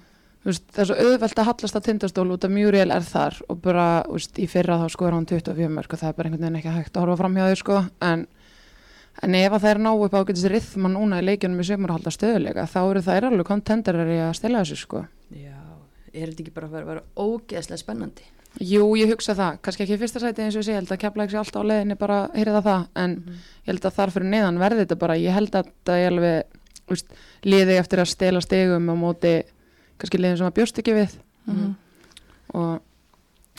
[0.47, 3.35] Þú veist, það er svo auðvelt að hallast að tindastól út að Muriel er þar
[3.51, 6.29] og bara veist, í fyrra þá sko er hann 24 mörg og það er bara
[6.29, 8.23] einhvern veginn ekki hægt að horfa fram hjá þau sko en,
[9.23, 11.61] en ef að það er ná upp á að geta sér rithma núna í leikjunum
[11.61, 15.03] í sömur að halda stöðuleika þá eru það alveg kontenderar í að stela þessu sko.
[15.33, 15.59] Já,
[16.13, 18.27] er þetta ekki bara að vera, ógeðslega spennandi?
[18.57, 20.93] Jú, ég hugsa það, kannski ekki í fyrsta sæti eins og ég sé, ég held
[20.93, 24.31] að kepla ekki alltaf á leiðinni bara heyrða það, en ég held að þar fyrir
[24.31, 26.57] neðan verði þetta bara, ég held að það er alveg,
[26.95, 29.33] úst, liði eftir að stela stegum á móti,
[30.01, 31.17] kannski liðin sem að bjóst ekki við.
[31.47, 31.75] Mhm.
[32.57, 32.81] og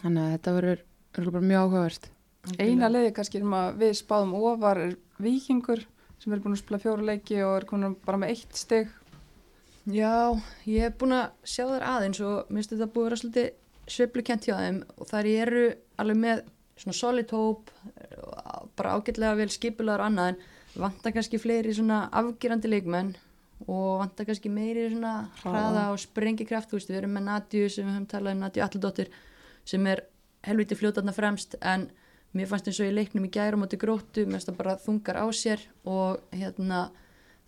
[0.03, 2.11] þannig að þetta verður mjög áhugavert.
[2.59, 5.85] eina leiði kannski um að við spáðum ofar er vikingur
[6.19, 8.91] sem er búin að spila fjóra leiki og er komin bara með eitt stig.
[9.89, 10.37] Já,
[10.69, 13.49] ég hef búin að sjá þær aðeins og minnst þetta búið að vera svolítið
[13.89, 14.83] sveiflukent hjá þeim.
[14.99, 15.65] Og þær eru
[16.03, 16.43] alveg með
[16.79, 17.71] svona solid hóp
[18.79, 20.43] bara ágætlega vel skipulegar og annað en
[20.79, 23.15] vantar kannski fleiri svona afgerandi leikmenn
[23.67, 25.89] og vantar kannski meiri svona hraða.
[25.93, 29.11] og sprengikraft, þú veist, við erum með Nadju sem við höfum talað um Nadju Alladóttir
[29.67, 30.05] sem er
[30.47, 31.89] helviti fljótarna fremst en
[32.37, 35.17] mér fannst eins og ég leiknum í gærum átti gróttu, mér finnst það bara þungar
[35.23, 36.91] á sér og hérna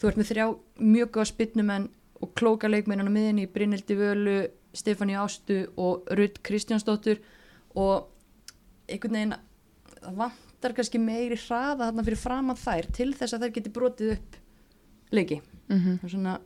[0.01, 0.47] þú ert með þrjá
[0.81, 1.89] mjög góða spinnumenn
[2.21, 4.39] og klóka leikmennan á miðinni Brynildi Völu,
[4.77, 7.21] Stefáni Ástu og Rutt Kristjánsdóttur
[7.75, 8.09] og
[8.89, 9.37] einhvern veginn
[10.01, 14.13] það vantar kannski meiri hraða þarna fyrir framan þær til þess að þær geti brotið
[14.17, 14.37] upp
[15.13, 15.41] leiki
[15.71, 15.99] Mhm.
[16.01, 16.41] það er svona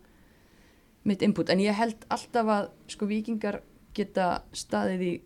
[1.05, 3.61] mitt input, en ég held alltaf að sko vikingar
[3.95, 5.21] geta staðið í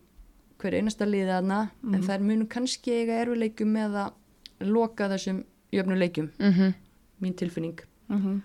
[0.59, 1.59] hverju einasta liði aðna
[1.93, 6.73] en þær munu kannski eiga erfileikum með að loka þessum jöfnuleikjum, Mhm.
[7.21, 7.79] mín tilfinning.
[8.09, 8.41] Mhm.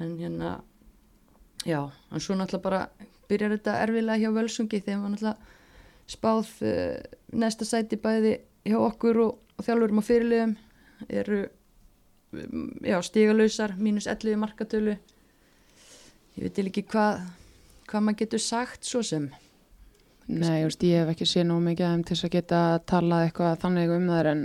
[0.00, 0.60] en hérna
[1.66, 2.88] já, en svo náttúrulega bara
[3.28, 5.36] byrjar þetta erfilega hjá völsungi þegar maður náttúrulega
[6.08, 10.56] spáð uh, næsta sæti bæði hjá okkur og, og þjálfurum og fyrirliðum
[11.08, 11.48] eru
[12.32, 14.96] um, já, stígalösar, mínus 11 markatölu.
[16.38, 17.20] Ég veit ekki hvað
[17.90, 19.28] hvað maður getur sagt svo sem
[20.30, 23.94] Nei, just, ég hef ekki séð nú mikið þeim til að geta talað eitthvað þannig
[23.96, 24.42] um þær en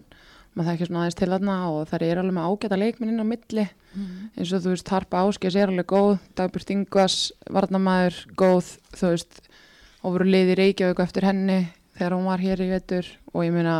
[0.56, 3.28] maður þekkir svona aðeins til þarna og þær eru alveg með ágæta leikminn inn á
[3.28, 3.65] milli.
[4.36, 7.17] Eins og þú veist, Harpa Áskes er alveg góð Dagbjörn Ingvas,
[7.52, 9.41] Varnamæður góð, þú veist
[10.06, 11.60] og voru liði Reykjavík eftir henni
[11.95, 13.78] þegar hún var hér í vetur og ég meina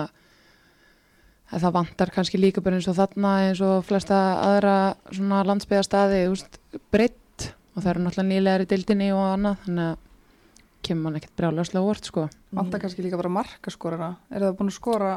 [1.54, 4.78] að það vantar kannski líka bara eins og þarna eins og flesta aðra
[5.12, 6.60] svona veist,
[6.92, 10.05] breytt og það eru náttúrulega nýlegar í dildinni og annað, þannig að
[10.86, 12.28] kemur mann ekkert brjálagslega óvart sko.
[12.56, 14.12] Vantar kannski líka bara markaskorara.
[14.32, 15.14] Er það búin að skora,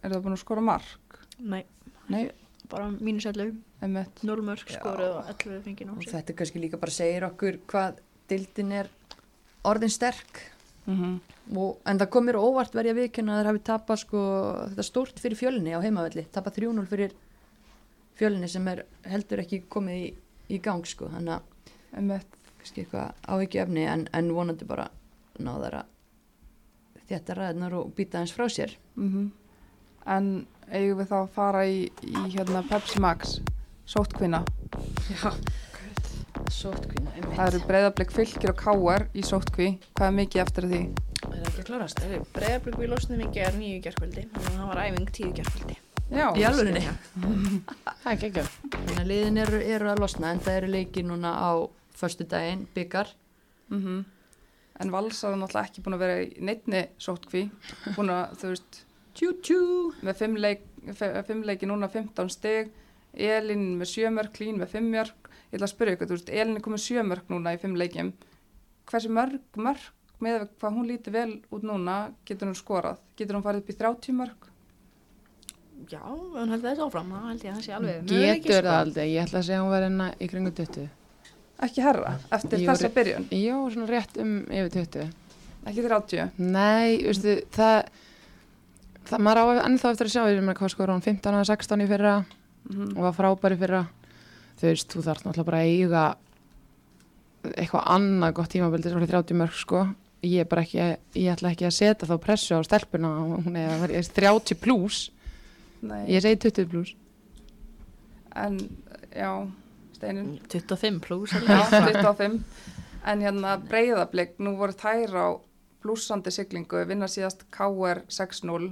[0.00, 1.18] er það búin að skora mark?
[1.42, 1.62] Nei,
[2.12, 2.30] Nei,
[2.70, 4.22] bara mínus 11, einmitt.
[4.26, 4.78] 0 mörg Já.
[4.78, 8.90] skoruð og 11 fengið og nátt þetta kannski líka bara segir okkur hvað dildin er
[9.68, 10.48] orðin sterk
[10.82, 11.20] Mm
[11.56, 14.20] og, en það komir óvart verja viðkynna að þeir hafi tapað sko,
[14.70, 17.14] þetta stórt fyrir fjölinni á heimavelli, tapað 3-0 fyrir
[18.18, 20.08] fjölinni sem er heldur ekki komið í,
[20.54, 22.26] í gang sko, þannig að
[22.62, 24.86] kannski eitthvað áhyggju efni en, en vonandi bara
[25.38, 25.90] náðar að
[27.12, 29.30] þetta ræðnar og býta eins frá sér Mm
[30.02, 33.36] En eigum við þá að fara í, í hérna Pepsi Max,
[33.86, 34.40] sóttkvinna.
[35.14, 35.30] Já,
[36.50, 39.68] sótkvína, Það eru breyðarblik fylgir og káar í sóttkví.
[39.94, 40.80] Hvað er mikið eftir því?
[41.22, 42.02] er það ekki að klarast?
[42.34, 45.78] Breiðarblik við losnum í gerð nýju gerðkvöldi þannig að það var æfing tíu gerðkvöldi
[46.12, 46.82] Já, Í alvörinni?
[47.22, 48.42] Það er ekki ekki.
[48.74, 51.50] Þannig að liðin eru, eru að losna en það eru leikir núna á
[51.96, 53.14] förstu daginn, byggar
[53.72, 54.02] Mm
[54.82, 57.44] En Valsar er náttúrulega ekki búin að vera í neittni sóttkví.
[57.96, 58.78] Búin að, þú veist,
[59.18, 59.60] tjú tjú
[60.02, 60.64] með fimm, leik,
[61.28, 62.72] fimm leiki núna 15 stig.
[63.12, 65.28] Elin með sjömörk, Klín með fimm mörk.
[65.52, 68.14] Ég ætla að spyrja ykkur, þú veist, Elin er komið sjömörk núna í fimm leikjum.
[68.88, 69.90] Hversu mörg, mörg,
[70.22, 73.02] með hvað hún líti vel út núna, getur hún skorað?
[73.18, 74.48] Getur hún farið upp í 30 mörk?
[75.90, 78.66] Já, hann heldur þessu áfram, þá held ég að það sé alveg Getur sko.
[78.68, 80.90] það aldrei, ég ætla að segja hún verði hérna í kringu 20.
[81.62, 83.26] Ekki herra, eftir þessa byrjun.
[83.38, 85.10] Jó, svona rétt um yfir 20.
[85.70, 86.32] Ekki 30.
[86.42, 87.76] Nei, veistu, það,
[89.06, 91.84] það maður á ennþá eftir að sjá, ég meina hvað sko, hún 15 eða 16
[91.84, 92.14] í fyrra
[92.70, 93.80] Mm og var frábæri fyrra.
[94.60, 96.02] Þú veist, þú þarf náttúrulega bara að eiga
[97.58, 99.80] eitthvað annað gott tímabildi sem var 30 mörg, sko.
[100.22, 100.84] Ég er bara ekki,
[101.18, 103.10] ég ætla ekki að setja þá pressu á stelpuna,
[103.42, 105.08] hún er að vera 30 pluss,
[105.82, 106.94] Nei, ég segi 20 pluss.
[108.38, 108.60] en
[109.10, 109.32] já,
[110.02, 110.40] Steinin.
[110.50, 112.40] 25 pluss Já, 25.
[113.06, 115.26] En hérna breyðablik, nú voru þær á
[115.82, 118.68] blúsandi siglingu, vinna síðast KR 6-0,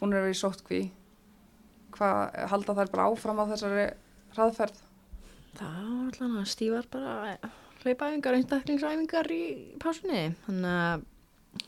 [0.00, 0.80] búin að vera í sóttkví.
[1.96, 2.18] Hvað,
[2.52, 3.86] halda þær bara áfram á þessari
[4.36, 4.82] hraðferð?
[5.58, 7.14] Það var alltaf að stífar bara
[7.82, 9.44] hlaupaæfingar, einstaklingsæfingar í
[9.80, 10.24] pásunni.
[10.44, 11.07] Þannig að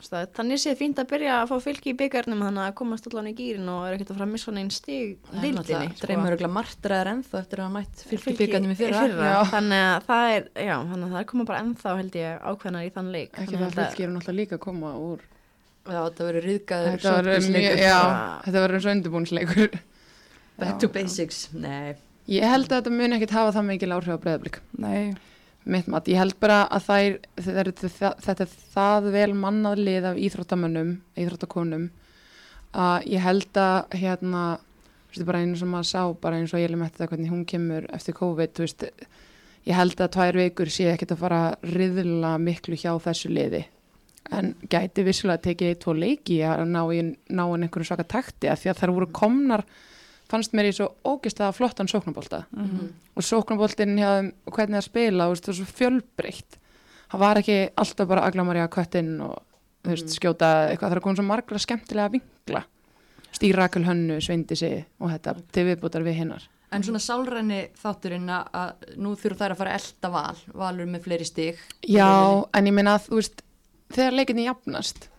[0.01, 3.27] það- þannig sé fínt að byrja að fá fylgi í byggarnum þannig að komast allan
[3.27, 5.55] í gýrin og er ekkert að fara að missa Það er dildinni.
[5.57, 9.01] náttúrulega dreymur örugglega martraðar ennþá eftir að hafa mætt fylgibíkarnum í fyrra.
[9.07, 9.43] Já.
[9.51, 12.85] Þannig að það er, já, þannig að það er koma bara ennþá held ég ákveðnar
[12.87, 13.31] í þann leik.
[13.31, 15.19] Ekki Þannig það að fylgir hún alltaf líka að koma úr.
[15.81, 16.91] Já, þetta verður riðgæður
[18.45, 19.79] Þetta var eins og undirbúnsleikur.
[20.61, 21.47] Back to basics.
[21.53, 21.95] Nei.
[22.29, 24.59] Ég held að þetta mun ekkit hafa það mikil áhrif á breyðablík.
[24.77, 25.15] Nei,
[25.63, 30.15] Mitt mat, ég held bara að þær, er, þetta er það vel mannað lið af
[30.17, 31.83] íþróttamönnum, íþróttakonum,
[32.73, 34.45] að ég held að hérna,
[35.11, 37.43] veist, bara einu sem maður sá, bara eins og ég lef með þetta hvernig hún
[37.45, 38.87] kemur eftir COVID, veist,
[39.67, 43.61] ég held að tvær vikur sé ekkit að fara að riðla miklu hjá þessu liði.
[44.33, 47.15] En gæti vissulega tekið eitt tvo leiki að ná, ná inn
[47.67, 49.65] einhverjum svaka takti að því að þær voru komnar,
[50.31, 54.11] fannst mér í svo ógeðslega flottan sóknabólta mm og sóknaboltinn hjá
[54.47, 56.55] hvernig það spila og svo fjölbreytt.
[57.11, 59.35] Það var ekki alltaf bara aglamarja köttinn og
[59.83, 60.15] veist, Mhm.
[60.15, 60.89] skjóta eitthvað.
[60.89, 62.63] Það er komið svo margra skemmtilega vinkla.
[63.35, 68.73] Stýrakul hönnu, sveindi sig og þetta til viðbútar við hinnar En svona sálræni þátturinn að-
[68.97, 71.57] nú þurfa þær að fara elda val, valur með fleiri stig.
[71.83, 73.41] Já, en ég meina að þú veist
[73.91, 75.09] þegar leikinni jafnast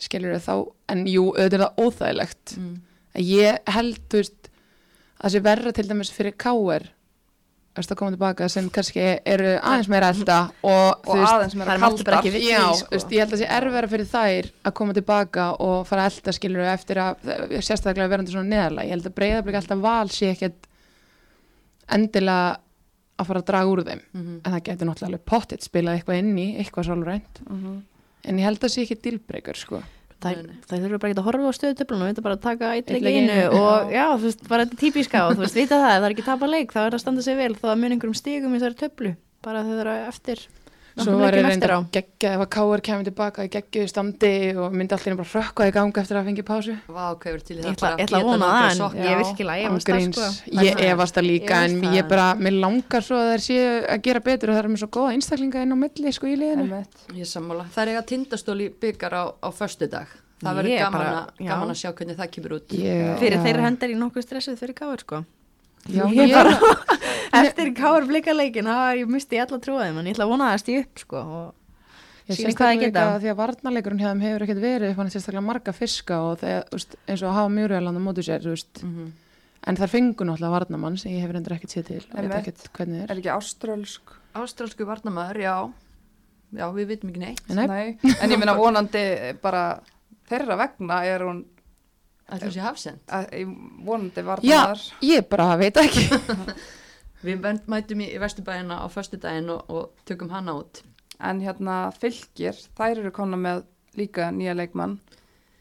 [0.00, 2.56] skilur þau þá, en jú, auðvitað óþægilegt.
[2.56, 2.80] Mm.
[3.16, 4.48] ég held, þú veist
[5.22, 6.88] það sé verra til dæmis fyrir káir
[7.72, 12.60] að koma tilbaka sem kannski eru aðeins meira elda og, og aðeins meira við Já,
[12.76, 12.98] sko.
[13.08, 16.32] ég held að það sé erfæra fyrir þær að koma tilbaka og fara að elda
[16.36, 17.16] skilur eftir að
[17.64, 18.84] sérstaklega verandi svona neðarlega.
[18.84, 20.68] Ég held að breyðablík alltaf val sé ekkert
[21.92, 22.58] endilega
[23.20, 24.40] að fara að draga úr þeim Mhm.
[24.44, 27.82] en það getur náttúrulega pottitt spilað eitthvað inn í eitthvað sálrænt Mhm.
[28.24, 29.82] en ég held að það sé ekki dilbreykar sko
[30.22, 32.90] Það, það þurfur bara ekki að horfa á stöðutöflunum, við veitum bara að taka eitt
[32.94, 35.94] leik einu og já, þú veist, bara þetta er típiska og þú veist, vita það,
[35.96, 38.18] það er ekki tapa leik, þá er það að standa sig vel, þá mun einhverjum
[38.20, 40.44] stigum í þessari töflu, bara þau eru eftir,
[40.98, 44.74] svo var ég reynda að gegja ef að Káur kemur tilbaka í geggjuðu standi og
[44.76, 47.62] myndi allir bara rökka í gang eftir að fengi pásu Vá, hvað er til í
[47.64, 50.28] Ég það ég ætla að vona það, en ég er virkilega, ég varst það sko.
[50.52, 52.08] ég Það- efast það líka Ég en ég það.
[52.08, 54.90] bara, mér langar svo að þær séu að gera betur og það er með svo
[54.98, 56.84] góða einstaklinga inn á milli sko í liðinu.
[57.14, 57.64] Ég er sammála.
[57.72, 60.06] Það er eiga tindastóli byggar á, á föstu dag.
[60.42, 62.68] Það verður Ég gaman, gaman að sjá hvernig það kemur út.
[62.74, 63.42] Ég- Fyrir já.
[63.46, 65.24] þeirra hendar í nokkuð stressuð fyrir káur sko.
[65.90, 66.52] Já, Ég ég bara,
[67.42, 70.54] eftir káur blikaleikin, þá er ég misti alla trúaðum, en ég ætla að vona að
[70.54, 71.22] það stíð upp sko.
[71.22, 71.58] Og
[72.30, 73.02] Ég Sýnir hvað það þið geta.
[73.18, 76.94] því að varnarleikurinn hjá þeim hefur ekkert verið hann sérstaklega marga fiska og þegar, veist,
[77.10, 78.46] eins og að hafa mjúrjöland á mótu sér,
[78.82, 79.10] Mm
[79.62, 82.48] en þær fengu náttúrulega varnamann sem ég hefur endur ekkert séð til og veit Einmitt.
[82.48, 83.20] ekkert hvernig Er er.
[83.20, 84.14] ekki áströlsk?
[84.34, 85.54] Ástrálsku varnamæður, já.
[86.58, 87.42] Já, við vitum ekki neitt.
[87.48, 89.04] Nei, En ég meina vonandi
[89.42, 89.62] bara
[90.28, 91.44] þeirra vegna er hún
[92.32, 93.02] Ætlum sé hafsend.
[93.12, 93.26] að,
[93.86, 96.06] vonandi var Já, það ég bara veit ekki.
[97.26, 100.80] Við mætum í, vesturbæina á föstudaginn og, og tökum hana út.
[101.22, 103.62] En hérna fylgir, þær eru kona með
[103.98, 104.96] líka nýja leikmann.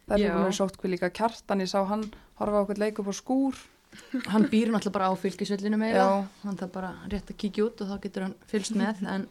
[0.10, 0.30] Þær Já.
[0.32, 2.08] eru að sótt hvað líka kjartan, ég sá hann
[2.42, 3.60] horfa á okkur leik upp á skúr.
[4.32, 6.02] Hann býr náttúrulega bara á fylgisvellinu meira.
[6.02, 6.26] Já.
[6.48, 9.04] Hann þarf bara rétt að kíkja út og þá getur hann fylgst með.
[9.14, 9.28] En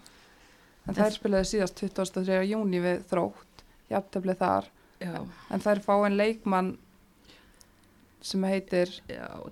[0.88, 2.38] En þær spilaði síðast 23.
[2.48, 4.64] júni við þrótt, jafntefli þar.
[5.02, 5.18] já,
[5.52, 6.70] En þær fá en leikmann
[8.22, 8.92] sem heitir,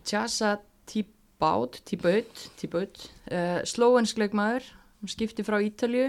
[0.04, 0.58] Tjasa
[0.88, 4.66] Tíbaut, Tíbaut, uh, slóensk leikmaður.
[4.98, 6.08] Hún skipti frá Ítalju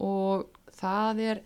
[0.00, 0.46] og
[0.80, 1.42] það er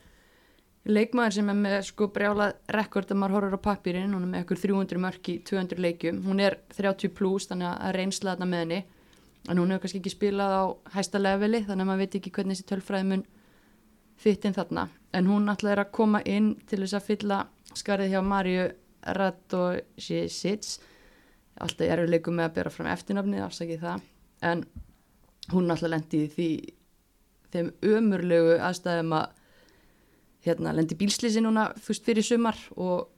[0.85, 4.45] leikmaður sem er með sko brjálað rekord að maður horfur á pappirinn, hún er með
[4.45, 8.65] ekkur 300 mörk í 200 leikjum, hún er 30 pluss þannig að reynsla þarna með
[8.65, 8.83] henni.
[9.49, 12.57] En hún hefur kannski ekki spilað á hæsta leveli þannig að maður veit ekki hvernig
[12.57, 13.25] þessi tölfræði mun
[14.21, 14.87] fytt inn þarna.
[15.13, 17.41] En hún ætlaði að koma inn til þess að fylla
[17.75, 18.69] skarið hjá Marju
[19.19, 20.75] Radosicic
[21.63, 24.07] alltaf er við leikum með að bera fram eftirnafni afsakið það
[24.51, 24.65] en
[25.53, 26.49] hún náttúrulega lendi því
[27.55, 29.27] þeim ömurlegu aðstæðum að
[30.45, 33.11] hérna lendi bílslýsi núna fyrst fyrir sumar og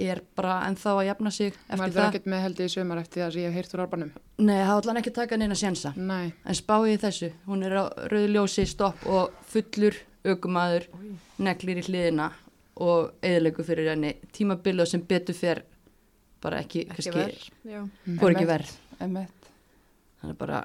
[0.00, 2.08] er bara ennþá að jafna sig eftir er það.
[2.08, 4.12] ekkert með held í sumar eftir það sem ég hef heyrt úr orbanum.
[4.38, 5.92] Nei, það ætla ekki að taka neina sjensa.
[5.96, 10.86] Nei, En spáið í þessu, hún er á rauðljósi stopp og fullur aukumadur,
[11.42, 12.30] neglir í hliðina
[12.80, 15.62] og eðilegu fyrir henni tímabil og sem betur fer
[16.40, 18.76] bara ekki, ekki fór ekki verð.
[19.00, 20.62] Það er bara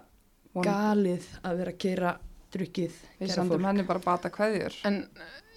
[0.64, 2.14] galið að vera að keira
[2.56, 4.78] drukkið, við sendum henni bara bata kveðjur.
[4.88, 5.02] en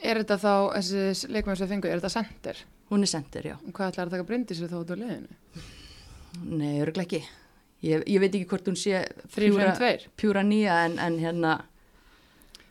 [0.03, 2.63] er þetta þá, þessi leikmenn sem þið fengu, er þetta sendir?
[2.89, 3.57] Hún er sendir, já.
[3.59, 5.65] Og hvað ætlar að taka brindis við þá út á liðinu?
[6.49, 7.21] Nei, örglega ekki.
[7.85, 9.05] Ég, ég veit ekki hvort hún sé
[9.37, 10.09] 3-5-2?
[10.19, 11.53] pjúra nýja en, en hérna,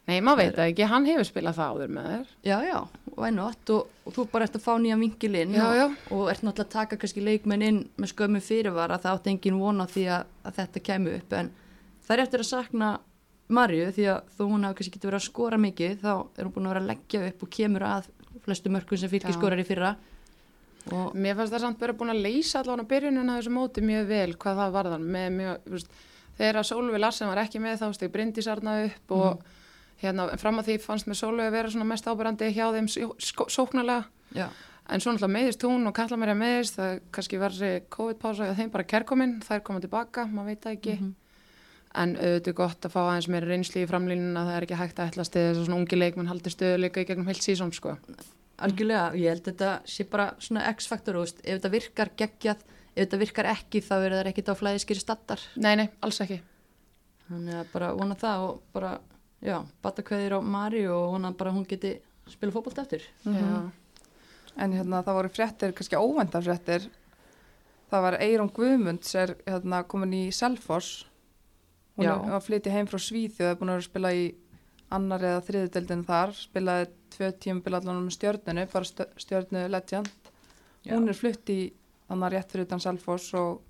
[0.07, 2.27] Nei, maður veit það ekki, hann hefur spilað það áður með þér.
[2.47, 2.77] já, já,
[3.17, 5.85] why not og, og þú bara ert að fá nýja vingilinn Já, og, já.
[6.15, 9.83] og ert náttúrulega að taka kannski leikmenn inn með skömmu fyrirvara það átti engin von
[9.83, 11.35] á því að, að þetta kemur upp.
[11.41, 11.51] En
[12.07, 12.91] það er eftir að sakna
[13.47, 16.53] Marju því að þó hún hafi kannski getið verið að skora mikið þá er hún
[16.55, 18.09] búin að vera að leggja upp og kemur að
[18.47, 19.91] flestu mörgum sem fylgir skorar í fyrra.
[20.91, 24.05] Og Mér fannst það samt vera búin að leysa allavega byrjunin að þessu móti mjög
[24.11, 25.07] vel hvað það varðan.
[25.15, 25.95] Með mjög, þú veist,
[26.39, 29.47] þegar Sólvi Larsen var ekki með þá steg Bryndísarna upp og
[30.01, 34.07] hérna fram að því fannst mér Sólvi að vera svona mest ábærandi hjá þeim sóknarlega.
[34.35, 34.47] Já,
[34.87, 38.73] en svo náttúrulega meðist hún og kalla mér að meðist það kannski þessi COVID-pása þeim
[38.73, 40.95] bara kerkominn, þær koma tilbaka, maður veit það ekki.
[41.97, 44.99] En auðvitað er gott að fá aðeins meira reynsli í framlínuna það er ekki hægt
[44.99, 47.73] að ætla að stiða þess að svona ungi leikmenn haldi stöðuleika í gegnum heilt sísón
[47.73, 47.95] sko.
[48.57, 53.49] algjörlega, ég held þetta sé bara svona x-faktor, ef þetta virkar geggjað, ef þetta virkar
[53.53, 56.41] ekki þá verður það ekkit á flæðiskeri stattar Nei, nei, alls ekki.
[57.27, 58.93] Þannig að bara vona það og bara,
[59.43, 63.69] já, bata kveðir á Mari og bara að hún geti spila fótbolt eftir Já.
[64.57, 66.87] En hérna það voru fréttir, kannski óvendar fréttir.
[67.91, 71.05] Það var Eirún Guðmunds er hérna komin í Selfoss.
[71.97, 72.15] Hún Já.
[72.17, 74.25] að flytja heim frá Svíþjóð, það er búin að vera að spila í
[74.97, 76.33] annar eða þriðudeldin þar.
[76.39, 80.11] Spilaði tvö tímabil allan með stjörnunu, bara stjörnu legend.
[80.83, 80.95] Já.
[80.95, 81.59] Hún er flutt í
[82.09, 83.61] annar rétt fyrir utan Selfoss og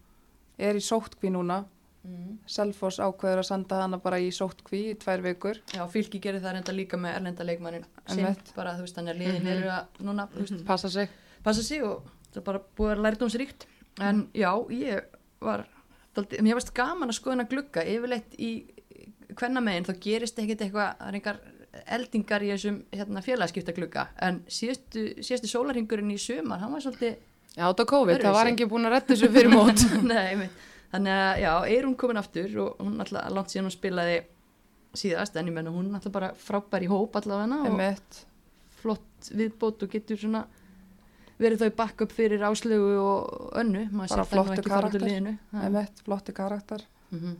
[0.57, 1.65] er í sóttkví núna.
[2.07, 2.33] Mm.
[2.49, 5.61] Selfoss ákveður að senda hana bara í sóttkví í tvær vikur.
[5.75, 9.21] Já, fylki gerir það reynda líka með erlenda leikmannin sinn, bara þú veist, þannig að
[9.23, 11.11] liðin eru að núna, þú veist, Passa sig.
[11.45, 13.67] Passa sig og það er bara búið að læra dómsríkt
[14.07, 15.67] en já, ég var
[16.17, 18.51] daldi, mér varst gaman að skoða hana glugga yfirleitt í
[19.37, 21.39] hvenna megin þá gerist ekkit eitthvað, það er einhver
[21.97, 27.17] eldingar í þessum hérna, félagskipta glugga en síðustu, síðustu sólarhingurinn í sumar, hann var svolítið
[27.57, 28.53] Já, þetta var COVID, það var Öðruvísi.
[28.53, 29.83] engin búin að retta þessu fyrir mót.
[30.11, 30.65] Nei, einmitt.
[30.91, 34.17] Þannig að já, er hún komin aftur og hún alltaf langt síðan hún spilaði
[34.97, 37.75] síðast en ég menna hún er alltaf bara frábær í hóp allavega og
[38.81, 40.45] flott viðbót og getur svona
[41.37, 43.83] verið þau backup fyrir áslögu og önnu.
[44.09, 45.01] Bara úr karakter.
[45.53, 46.81] Einmitt, flotti karakter.
[47.11, 47.35] Mhm.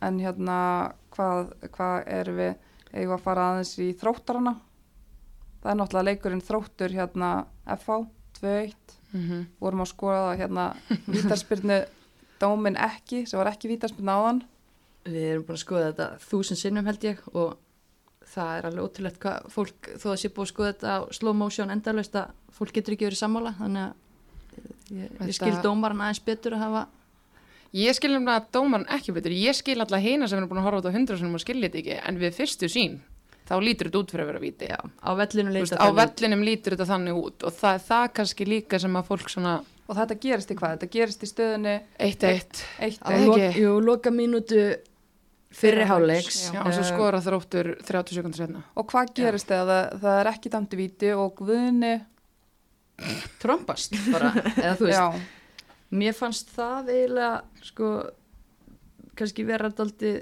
[0.00, 2.54] en hérna hvað, hvað erum við
[2.94, 4.52] eigum að fara aðeins í þróttarana?
[5.62, 7.30] Það er náttúrulega leikurinn þróttur hérna
[7.66, 8.06] FH
[8.40, 8.74] 2-1
[9.12, 9.46] Mhm.
[9.60, 10.66] vorum að skoða það hérna
[11.08, 11.78] vítarspyrnu
[12.40, 14.42] dómin ekki sem var ekki vítarspyrnu áðan.
[15.08, 17.56] Við erum búin að skoða þetta þúsund sinnum held ég og
[18.28, 21.34] það er alveg ótrúlegt hvað fólk, þó að sé búið að skoða þetta á slow
[21.38, 23.54] motion endalaust að fólk getur ekki verið sammála.
[23.58, 26.86] Þannig að ég, ég skil Þetta- dómaran aðeins betur að hafa
[27.76, 30.64] Ég skil um að dómarn ekki betur, ég skil alltaf hina sem er búin að
[30.70, 32.94] horfa út á hundra sem og skilja þetta ekki, en við fyrstu sín,
[33.44, 34.68] þá lítur þetta út fyrir að vera víti.
[34.72, 35.10] já, á
[35.92, 37.44] vellinum lítur þetta þannig út.
[37.44, 39.52] og það er það kannski líka sem að fólk svona
[39.88, 40.76] og þetta gerist í hvað?
[40.76, 42.62] Þetta gerist í stöðunni eitt eitt.
[42.78, 43.26] eitt á Ekki.
[43.26, 44.60] lo, jú, loka mínútu
[45.58, 48.62] fyrri háleiks Já, og svo skora þróttur 30 sekundur setna.
[48.76, 51.94] og hvað gerist þegar það, það er ekki dæmdi víti og guðni
[53.42, 55.26] trombast bara, eða þú veist já,
[55.88, 57.86] Mér fannst það eiginlega sko
[59.16, 60.18] kannski vera daldið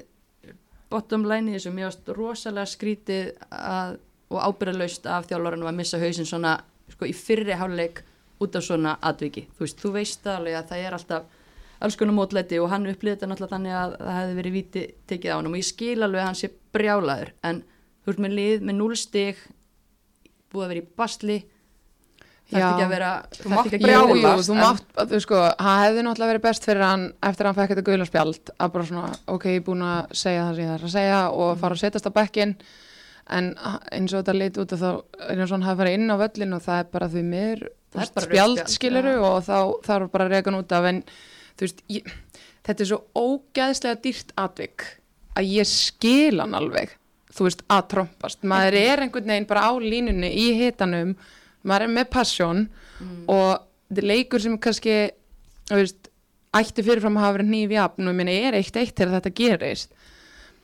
[0.92, 3.96] bottom line í þessu, mér fannst rosalega skrítið að,
[4.30, 6.52] og ábyrðalaust af þjálfurinn að missa hausinn svona
[6.92, 8.04] sko í fyrri háluleik
[8.42, 11.34] út af svona atviki, þú veist, þú veist alveg að það er alltaf
[11.80, 15.32] alls konar mótlæti og hann upplýði þetta náttúrulega þannig að það hefði verið viti tekið
[15.32, 18.64] á hann og ég skil alveg að hann sé brjálaður en þú veist með lið
[18.68, 19.42] með 0 stig
[20.52, 21.38] búið að vera í basli
[22.46, 26.32] það er ekki að vera Þú mátt brjálast, þú mátt, þú sko, það hefði náttúrulega
[26.32, 29.46] verið best fyrir hann eftir að hann fekk þetta guðla spjald að bara svona, ok,
[29.50, 32.08] ég er búin að segja það sem ég þarf að segja og fara að setjast
[32.08, 32.52] á bekkin
[33.36, 34.90] en eins og þetta leit út og þá
[37.94, 39.22] það er bara spjald spjald, skiluru já.
[39.28, 41.02] og þá þarf bara að reyka hann út af en
[41.56, 42.14] þú veist, ég,
[42.66, 44.86] þetta er svo ógæðslega dýrt atvik
[45.36, 46.96] að ég skil hann alveg
[47.36, 48.44] þú veist, að trompast.
[48.48, 51.14] Maður er einhvern veginn bara á línunni í hitanum
[51.66, 52.66] maður er með passion
[53.26, 54.96] og þetta er leikur sem kannski
[55.68, 56.10] þú veist,
[56.56, 59.34] ætti fyrirfram að hafa verið nýf jafn og ég meina er eitt eitt þegar þetta
[59.40, 59.96] gerist.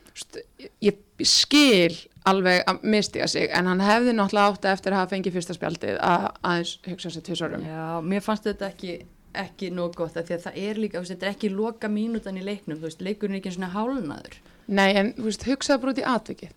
[0.07, 0.41] Þú veist,
[0.89, 1.99] ég skil
[2.29, 5.99] alveg að mistiga sig en hann hefði náttúrulega átt eftir að hafa fengið fyrsta spjaldið
[5.99, 8.95] að aðeins hugsa sér tvisarum Já, mér fannst þetta ekki,
[9.43, 12.39] ekki nóg gott af því að það er líka, veist, þetta er ekki loka mínútan
[12.39, 14.39] í leiknum, veist, leikurinn er ekki svona hálnaður.
[14.68, 16.53] Nei, en veist, hugsaði bara út í atvikið.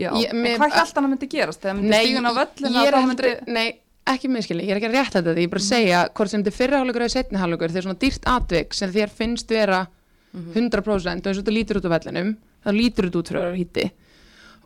[0.00, 1.60] Já, Ég- en mér- hvað held hann að myndi gerast?
[1.60, 2.32] Þegar myndi stígun á
[2.86, 3.66] er þá aldrei, myndi nei,
[4.08, 6.40] ekki minnskili, ég er ekki að rétta þetta, ég er bara að segja hvort sem
[6.42, 9.82] þetta er fyrri hálfleikur eða setni hálfleikur, þegar svona dýrt atvik sem þér finnst vera
[10.32, 12.30] 100% og eins og þetta lítur út á vellinum,
[12.64, 13.84] þá lítur þetta út að vera híti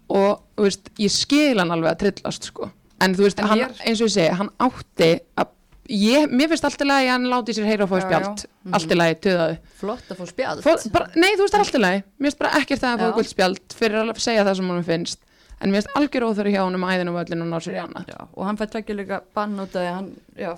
[0.08, 2.70] og veist, ég skil hann alveg að trillast sko,
[3.02, 5.52] en þú veist, En hann, eins og ég segi, hann átti að
[5.86, 8.40] Ég, mér finnst allt í lagi að hann láti sér heyra og fá Já, spjald,
[8.42, 8.70] já.
[8.74, 10.62] allt í lagi, töðaðu flott að fá spjald.
[10.64, 13.12] Fór, bara, nei, þú veist allt í lagi Mér finnst bara ekkert að það Já.
[13.14, 15.20] fá spjald fyrir að segja það sem hann finnst
[15.62, 17.80] En mér finnst algjör óþöru hjá hann um æðinu og öllinu og ná sér í
[17.84, 20.10] annað Já, og hann fær tvekja líka bann út að hann,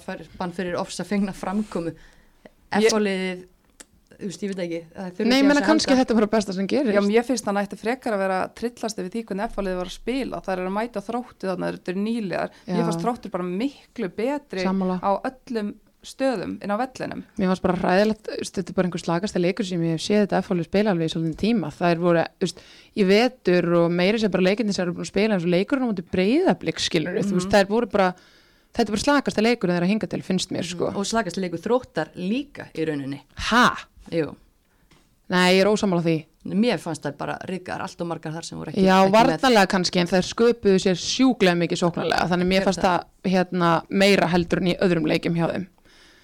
[0.07, 1.93] fær bann fyrir ofsa fengna framkomu.
[1.93, 3.45] Ég- F-fóliðið,
[4.19, 4.81] þú veist, ég veit ekki.
[4.95, 7.61] það Nei, menna að kannski þetta er bara besta sem gerir Já, mér finnst hann
[7.61, 10.41] ætti frekar að vera trillast við því hvernig F-fálið var að spila.
[10.45, 12.57] Það er að mæta þróttu þannig að þetta er nýlegar.
[12.65, 12.73] Já.
[12.75, 14.99] Mér fannst þróttur bara miklu betri Sammála.
[14.99, 15.77] á öllum
[16.09, 17.23] stöðum inn á vellinum.
[17.39, 20.41] Mér fannst bara ræðilegt, þetta er bara einhver slagasta leikur sem ég hef séð þetta
[20.45, 21.71] F-fáli spila alveg í svolítið tíma.
[21.75, 22.63] Það er voru, þú veist,
[22.95, 25.11] í vetur og meiri sem bara leikinni sem eru búin að
[27.51, 28.09] það er bara,
[28.77, 30.93] þetta er bara slagasta leikur þegar að hinga til, finnst mér, sko.
[30.95, 33.23] Og slagast leikur þróttar líka í rauninni.
[33.51, 33.67] Ha?
[34.13, 34.35] Jú,
[35.29, 36.17] Nei, ég er ósamála því.
[36.57, 39.17] mér fannst það bara ríkar allt og margar þar sem voru ekki, Já, ekki með.
[39.19, 43.73] varnalega kannski, en þær sköpuðu sér sjúklega mikið sóknarlega, þannig mér Gerðu fannst það hérna,
[43.91, 45.67] meira heldur en í öðrum leikjum hjá þeim.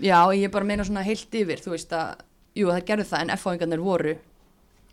[0.01, 2.15] Já, ég bara meina svona heilt yfir, þú veist að,
[2.57, 4.15] jú, það gerðu það en F-fáingarnir voru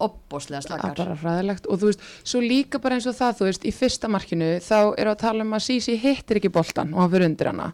[0.01, 0.91] opbóslega Það slakar.
[0.91, 3.71] er bara ræðilegt og þú veist, svo líka bara eins og það, þú veist, í
[3.71, 7.27] fyrsta markinu þá er að tala um að Sisi hittir ekki boltan og hann fyrir
[7.29, 7.71] undir hana.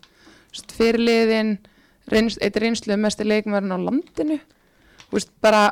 [0.77, 1.57] Fyrirliðin,
[2.11, 4.39] reyns, eitt reynslu mesti leikmærin á landinu,
[5.13, 5.63] veist, bara,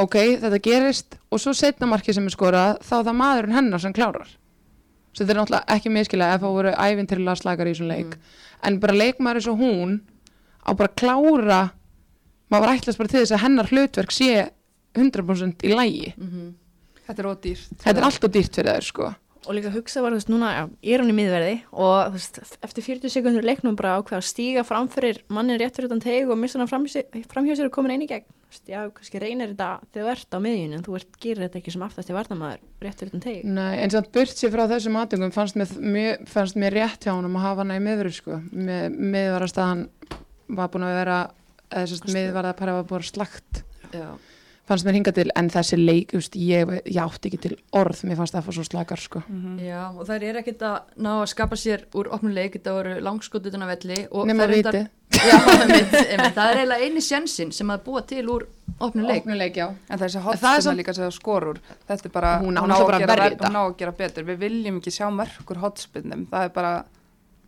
[0.00, 3.82] ok, þetta gerist og svo setna marki sem er skorað, þá er það maðurinn hennar
[3.84, 4.30] sem klárar.
[5.12, 8.14] Svo þetta er náttúrulega ekki miskilega ef það voru ævintirlega slakar í þessum leik.
[8.66, 9.98] En bara leikmæri svo hún
[10.62, 11.60] á bara klára,
[12.52, 14.48] maður var ætlast bara til þess að hennar hlutverk sé
[14.98, 16.14] 100% í lægi.
[16.16, 16.32] Mm
[17.08, 17.68] Þetta er ódýrt.
[17.80, 19.06] Þetta er alltaf dýrt fyrir þær sko.
[19.48, 22.40] Og líka hugsa var, þú veist, núna já, er hún í miðverði og þú veist,
[22.68, 26.28] eftir 40 sekundur leiknum bara ákveða að stíga fram fyrir mannin rétt fyrir utan teg
[26.28, 29.50] og missa hann framhjá sér, og komin einu í gegn Þú veist, já, kannski reynir
[29.50, 32.14] þetta þegar þú ert á miðjun en þú ert, gerir þetta ekki sem aftast í
[32.16, 35.58] varnamaður rétt fyrir utan teg Nei, en samt burt sér frá þessum aðtöngum fannst
[36.32, 38.38] fannst mér rétt hjá honum að hafa hana í miðveru sko.
[38.56, 39.84] Með, miðvarastæðan
[40.56, 41.18] var búin að vera,
[41.68, 43.62] eða sérst miðvarðapæra var búin að slagt.
[43.92, 44.08] Já,
[44.68, 48.18] fannst mér hinga til, en þessi leik just, ég, ég átti ekki til orð, mér
[48.20, 49.22] fannst það að fá svo slakar sko.
[49.64, 53.48] já, og þær eru ekkert að ná að skapa sér úr opnuleik, þetta voru langskot
[53.50, 53.98] utan að velli
[54.44, 58.26] þær reyndar- viti, Já, einmitt, einmitt, það er eiginlega eini sjensin sem að búa til
[58.28, 58.44] úr
[58.84, 59.24] opnuleik
[59.88, 62.60] En þessi það er hotspinna samt- líka sem það skorur, þetta er bara, Hún á
[62.60, 63.24] að að gera,
[63.88, 64.24] að betur.
[64.28, 66.74] Við viljum ekki sjá mörgur hotspinnum, það er bara,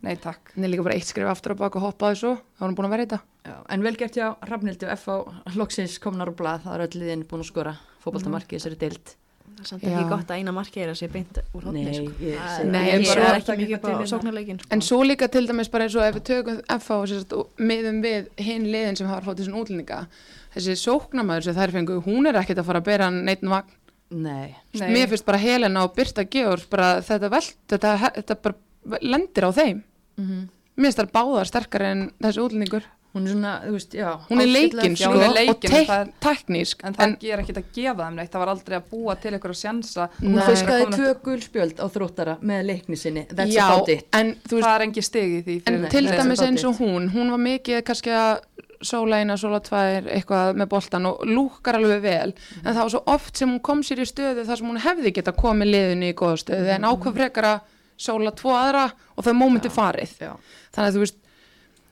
[0.01, 0.51] nei takk.
[0.57, 2.75] en ég líka bara eitt skrif aftur á bak og hoppaði svo þá var hann
[2.79, 5.15] búin að verja þetta Já, en vel gert hjá Rafnildi og F.A.
[5.57, 7.73] loksins komnar úr blað, það er öll liðin búin að skora
[8.03, 9.15] fótboltamarki þessari deild
[9.51, 9.89] Það er samt Já.
[9.93, 12.13] ekki gott að eina markið er að sé beint úr hodni Nei, sko.
[12.23, 14.67] ég segi- Nei, er- en ég bara- er ekki mikið upp á sóknarleikin sko.
[14.71, 17.99] En svo líka til dæmis bara eins og ef við tökum FH og og miðum
[18.01, 20.07] við hinn liðin sem hafa fótt í svona útlendinga
[20.55, 23.69] þessi sóknamaður sem þær fengu, hún er ekkert að fara að bera hann neitt vagn.
[24.11, 24.89] Nei, Nei.
[24.93, 29.51] Mér finnst bara Helena og Birta Georg bara þetta veld, þetta, þetta bara lendir á
[29.53, 29.83] þeim.
[30.17, 30.49] Mm
[30.81, 32.85] Mér finnst það báðar sterkar en þessi útlendingur.
[33.11, 35.89] hún er svona, þú veist, já Hún er leikinn sko er og tek,
[36.23, 36.85] teknísk.
[36.87, 39.51] En það ger ekki að gefa þeim neitt, það var aldrei að búa til ykkur
[39.51, 40.05] að sjansa.
[40.21, 44.55] Hún fiskaði tvö gulspjöld á þróttara með leikni sinni, that's Já, about it en þú
[44.61, 45.57] veist, Það er engi stig í því.
[45.67, 48.39] en til dæmis eins og hún, hún var mikið kannski að
[48.81, 52.33] sóla eina, sóla tvær, eitthvað með boltan og lúkar alveg vel,
[52.63, 55.11] en það var svo oft sem hún kom sér í stöðu þar sem hún hefði
[55.19, 57.59] geta komið liðinu í góða stöðu, en ákvað frekar að
[58.01, 60.15] sóla tvo aðra og það er mómenti farið.
[60.21, 60.31] Já.
[60.73, 61.19] Þannig að þú veist,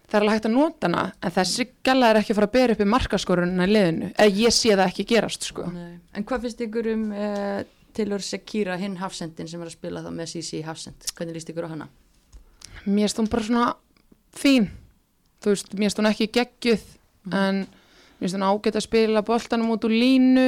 [0.09, 2.55] það er alveg hægt að nota hana, en þessi gæla er ekki að fara að
[2.55, 5.65] bera upp í markaskorunina í liðinu, eða ég sé það ekki gerast, sko.
[5.73, 5.99] Nei.
[6.17, 7.59] En hvað finnst ykkur um uh,
[7.95, 11.69] Taylor Sekira, hinn hafsendin sem er að spila þá með CC hafsend, hvernig líst ykkur
[11.69, 11.89] á hana?
[12.87, 13.67] Mér hún bara svona
[14.35, 14.69] fín,
[15.43, 16.87] þú veist, mér hún ekki geggjuð,
[17.35, 17.65] en
[18.19, 20.47] mér hún ágætt að spila boltanum út úr línu,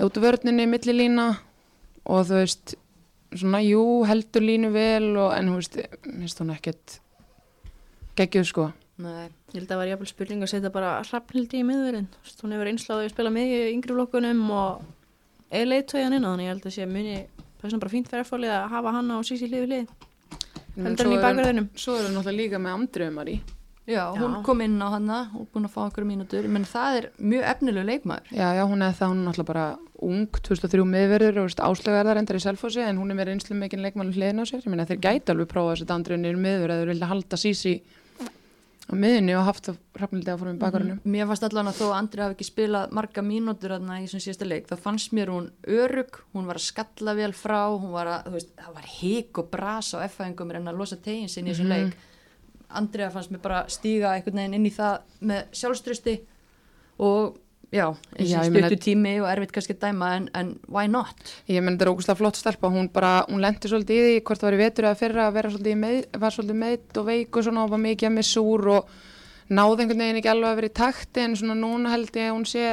[0.00, 1.30] út úr vörninni, millilína
[2.04, 2.76] og þú veist,
[3.34, 6.96] svona, jú, heldur línu vel, og, en þú veist, mér finnst hún ekkert
[8.18, 8.70] geggjuð, sko.
[9.00, 12.08] Nei, Ég held að það var jafnvel spurning að setja bara hrafnildi í miðverðin
[12.42, 14.82] hún hefur einsláðið að spila miðju í yngri flokkunum og
[15.50, 18.10] er leiðtöjan inn á þannig ég held að sé muni það er svona bara fínt
[18.10, 19.94] fyrir erfólið að hafa hann á sísi hlið við hlið
[20.84, 23.36] heldur hann í er bakverðinum Svo er hún náttúrulega líka með Andröfumari.
[23.86, 24.42] Já, hún Já.
[24.46, 27.86] kom inn á hana og búin að fá okkur mínútur, menn það er mjög efnilegu
[27.88, 29.66] leikmaður Já, já, hún er það, hún er náttúrulega bara
[30.00, 33.82] ung, 2003 miðverður og áslögar þar endar í selfósi en hún er með reynslu mikinn
[33.84, 34.62] leikmann hliðin á sér.
[34.64, 37.74] Ég meina þeir gæti alveg prófa þessi andriðinir miður eða þeir vilja halda sísi
[38.90, 41.00] á miðinni og haft það hrafnildi áfram í bakverðinum.
[41.04, 44.24] Mér fannst allan að þó að Andri hafi ekki spilað marga mínútur þarna í þessum
[44.24, 48.10] síðasta leik, þá fannst mér hún örug, hún var að skalla vel frá, hún var
[48.10, 51.52] að, þú veist, það var hik og bras á F-fæðingum en að losa tegin sinni
[51.52, 51.94] í þessum leik.
[52.78, 54.98] Andriða fannst mér bara stíga einhvern veginn inn í það
[55.30, 56.16] með sjálfströsti
[57.00, 57.38] og
[57.70, 61.34] já, eins og stuttu tími og erfitt kannski að dæma en, en why not?
[61.50, 64.42] Ég menn þetta er ógustlega flott stelpa, hún bara, hún lendi svolítið í því hvort
[64.42, 67.40] það var í vetur eða fyrra að vera svolítið, með, var svolítið meitt og veik
[67.40, 68.94] og svona og var mikið að mig súr og
[69.50, 72.36] náði einhvern veginn ekki alveg að vera í takti en svona núna held ég að
[72.36, 72.64] hún sé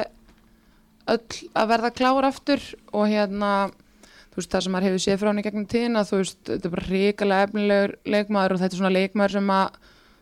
[1.08, 3.52] öll að verða klár aftur og hérna,
[4.38, 6.88] veist það sem maður hefur séð frá henni gegnum tíðina, þú veist þetta er bara
[6.88, 9.78] ríkalega efnilegur leikmaður og þetta er svona leikmaður sem að,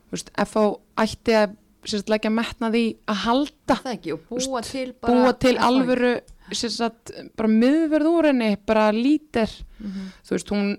[0.07, 0.67] þú veist, FH
[1.07, 1.57] ætti að
[1.87, 4.17] sérst leggja metnað í að halda Það ekki?
[4.17, 6.13] Og búa til bara búa til alvöru
[6.55, 9.51] sagt, bara miðverð úr henni bara lítir.
[9.79, 10.13] Mhm.
[10.27, 10.77] þú veist, hún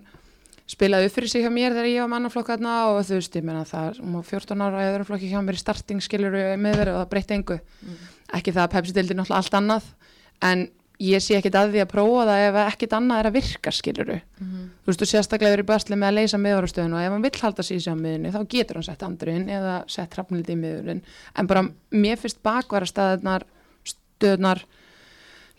[0.67, 3.43] spilaði upp fyrir sig hjá mér þegar ég var mannaflokk þarna og þú veist, ég
[3.47, 6.95] meina það hún var 14 ára í öðrum flokki hjá mér í starting skilur miðverð
[6.95, 7.59] og það breytti engu.
[8.35, 9.83] Ekki það að Pepsi-deildi náttúrulega allt annað
[10.43, 10.67] en
[10.99, 14.07] ég sé ekkit að því að prófa það ef ekkit annað er að virka skilur
[14.09, 17.63] þú veist, þú sérstaklega verið basli með að leysa miðvarastöðun og ef hann vill halda
[17.67, 21.03] sig í sig á miðunni þá getur hann sett andruinn eða sett hrafnildi í miðurinn
[21.37, 23.45] en bara mér finnst bakvarastæðunar
[23.85, 24.63] stöðnar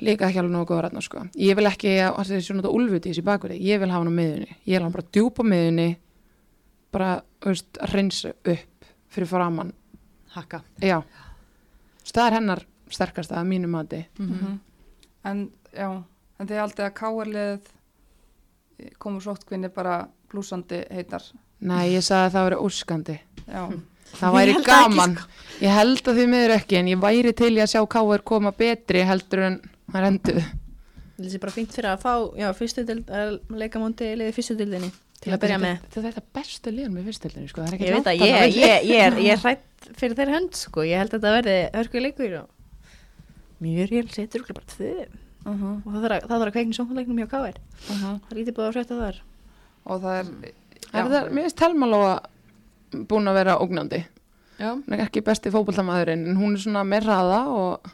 [0.02, 1.24] líka ekki alveg nógu góður þarna sko.
[1.38, 4.10] Ég vil ekki að það er svona úlfuti í þessi bakverði ég vil hafa hann
[4.14, 5.88] á miðunni, ég vil hafa hann bara djúpa miðunni
[6.94, 7.08] bara,
[7.42, 9.72] þú veist, að reynsa upp fyrir framann
[10.34, 10.60] Hakka.
[10.82, 11.00] já,
[12.06, 14.04] það er hennar sterkasta að mínu mati.
[14.18, 14.58] Mhm.
[15.28, 15.88] En, já,
[16.38, 17.68] en þið haldið að káarlið
[19.02, 19.96] komu sóttkvinni bara
[20.30, 21.24] blúsandi heitar.
[21.60, 23.16] nei, ég sagði að það veri óskandi
[23.48, 23.62] Já,
[24.20, 25.16] það Ég væri held það ekki, gaman
[25.64, 28.22] ég held að því miður ekki en ég væri til í að sjá K.R.
[28.30, 29.56] koma betri heldur en
[29.90, 30.40] það endur
[31.18, 34.54] Það sé bara fínt fyrir að fá, já, fyrstu dild, að leika móti liði fyrstu
[34.60, 35.80] dildinni til að byrja með.
[35.82, 37.64] þetta er þetta bestu liðan með fyrstildinni sko.
[37.64, 40.36] það er ekki Ég veit að ég, ég, ég er, ég er hrætt fyrir þeirra
[40.36, 40.84] hönd, sko.
[40.86, 42.46] Ég held að þetta verði hörku leikur og
[43.60, 44.92] mjög rél setur okkur bara tvö.
[45.46, 47.58] uh -huh, Og það þarf að, það þarf að kveikna sjónleiknum hjá KR.
[47.90, 48.20] uh -huh.
[48.20, 49.20] Það er lítið búið að frétta þar.
[49.84, 50.52] og það er,
[50.92, 52.20] Er það, mér finnst Telma Lóa
[53.08, 54.04] búin að vera ógnandi
[54.58, 57.90] Já, hún er ekki besti fótboltamaðurinn en hún er svona með raða og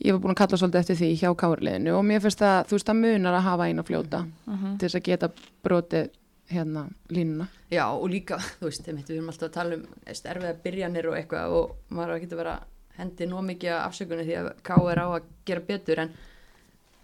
[0.00, 2.78] ég var búin að kalla svolítið eftir því hjá káurliðinu og mér finnst að þú
[2.78, 4.78] veist að munar að hafa einu fljóta uh -huh.
[4.78, 5.30] til þess að geta
[5.62, 6.10] brotið
[6.50, 10.54] hérna línuna Já, og líka, þú veist, einmitt, við erum alltaf að tala um erfiða
[10.64, 12.60] byrjanir og eitthvað og maður
[12.98, 15.02] hendi nú mikið af afsökunni því að K.R.
[15.02, 16.14] á að gera betur en,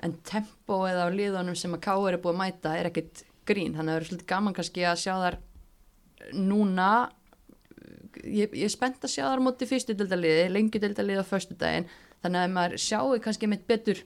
[0.05, 2.17] en tempóið á liðunum sem að K.R.
[2.17, 5.03] er búið að mæta er ekkit grín, þannig að það er svolítið gaman kannski að
[5.05, 5.39] sjá þar
[6.35, 6.89] núna
[8.25, 11.57] ég, ég er spennt að sjá þar á móti fyrstu dildaliði, lengi dildaliði á föstu
[11.61, 11.87] daginn,
[12.25, 14.03] þannig að maður sjáu kannski mitt betur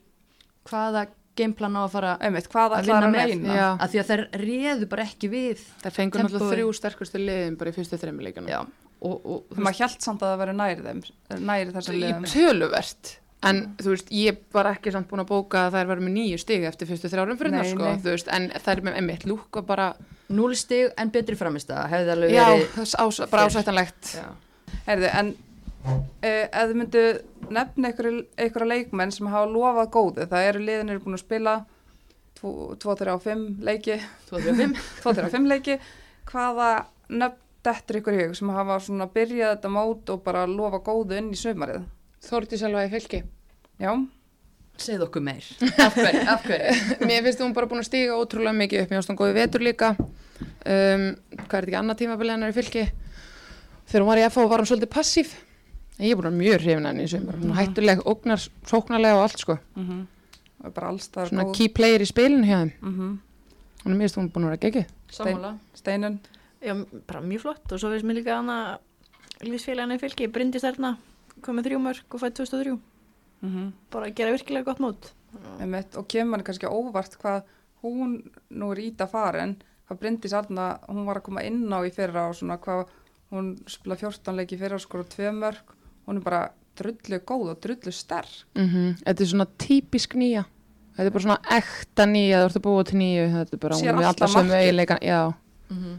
[0.68, 1.06] hvaða
[1.38, 5.30] gameplan á að fara Einmitt, að vinna með að því að þær réðu bara ekki
[5.32, 8.50] við Það fengur náttúrulega þrjú sterkustu liðin bara í fyrstu þreymileikana.
[8.50, 11.02] já, og, og þú Maður hjælt samt að það veri næri þeim,
[11.48, 12.28] næri þessar Í liðum.
[12.30, 13.12] töluvert.
[13.48, 16.40] En þú veist, ég var ekki samt búin að bóka að þær verður með nýju
[16.42, 18.02] stig eftir fyrstu þrjárum fyrir það sko, nei.
[18.04, 19.86] þú veist, en þær er með einmitt lúk og bara,
[20.28, 24.12] núl stig en betri framist að hefði alveg já, verið ás, bara ásættanlegt.
[24.20, 24.28] já.
[24.90, 27.04] Heyrðu, en uh, ef þið myndu
[27.56, 31.56] nefna einhverja leikmenn sem hafa lofað góðu, það eru liðin eru búin að spila
[32.42, 33.96] 2, 3 og 5 leiki,
[34.28, 35.78] 25 2, 3 og 5 leiki,
[36.28, 36.74] hvaða
[37.08, 41.18] nefn dettur ykkur í hug sem hafa svona byrjað þetta mót og bara lofa góðu
[41.18, 41.82] inn í sömarið?
[42.24, 43.20] Þórti sjálfa í fylki.
[43.80, 43.92] Já,
[44.80, 45.44] segð okkur meir
[45.80, 49.00] af hverju, af hverju Mér finnst hún bara búin að stíga ótrúlega mikið upp, mér
[49.00, 49.94] finnst hún góði vetur líka.
[50.00, 51.06] Um,
[51.36, 52.84] hvað er þetta ekki annað tímabilið hennar í fylki?
[53.90, 55.32] Þegar hún var í FH var hún svolítið passív.
[55.98, 57.36] En ég er búin að vera mjög hrifin henni í sömur.
[57.42, 59.58] Hún er hættuleg, ógnar, sóknarlega og allt sko.
[59.76, 60.00] mm
[60.60, 61.54] og bara alls það Svona góð.
[61.56, 62.72] key player í spilinu hjá þeim.
[62.84, 63.12] Mm
[63.80, 64.90] Hún er mér finnst hún búin að vera geggið.
[65.16, 66.18] sammála Steinun,
[66.60, 66.74] Já,
[67.08, 67.72] bara mjög flott.
[67.72, 68.78] Og svo finnst mér líka hana
[69.40, 70.96] lífsfélagana í fylki, Bryndis þarna
[71.44, 72.76] komið þrjú mörg og fætt 2003
[73.40, 75.12] mm bara að gera virkilega gott mót.
[75.62, 77.46] Einmitt, og kemur manni kannski óvart hvað
[77.80, 78.18] hún
[78.52, 79.54] nú er ít að farin
[79.88, 82.90] hvað Bryndís Arna, hún var að koma inn á í fyrra og svona hvað
[83.32, 85.72] hún spila 14 leiki í fyrra og skora tvö mörg
[86.06, 86.42] hún er bara
[86.76, 88.44] drullu góð og drullu sterk.
[88.58, 90.44] Mm Þetta er svona típisk nýja.
[90.96, 93.26] Þetta er bara svona ekta nýja, þú ert að búa til nýju.
[93.38, 94.60] Þetta er bara, hún er alltaf alla markið.
[94.60, 94.98] eiginleika.
[95.00, 95.20] Já,
[95.70, 95.98] mm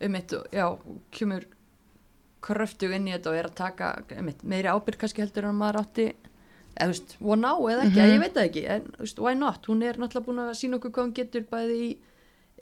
[0.00, 0.78] um mitt, já,
[1.10, 1.44] kemur
[2.44, 5.80] kröftug inn í þetta og er að taka einmitt, meiri ábyrg kannski heldur en maður
[5.82, 6.04] átti
[6.78, 8.12] eða þú veist, one now eða ekki, Mhm.
[8.14, 10.76] ég veit það ekki en þú veist, why not, hún er náttúrulega búin að sína
[10.78, 11.96] okkur hvað hún getur bæði í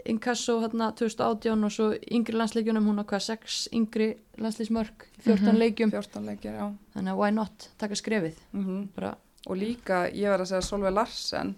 [0.04, 5.58] Inkasso hérna 2018 og svo yngri landsleikjunum, hún á hvað sex yngri landsleismörk, 14 Mhm.
[5.58, 5.90] leikjum.
[5.90, 6.74] 14 leikir, já.
[6.94, 8.34] Þannig að why not, taka skrefið?
[8.52, 9.16] Mm bara,
[9.46, 11.54] og líka, ég verð að segja Solveig Larsen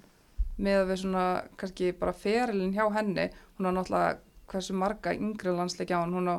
[0.61, 4.19] með að við svona kannski bara ferilinn hjá henni hún á náttúrulega
[4.49, 6.37] hversu marga yngri landsleiki á hann, hún á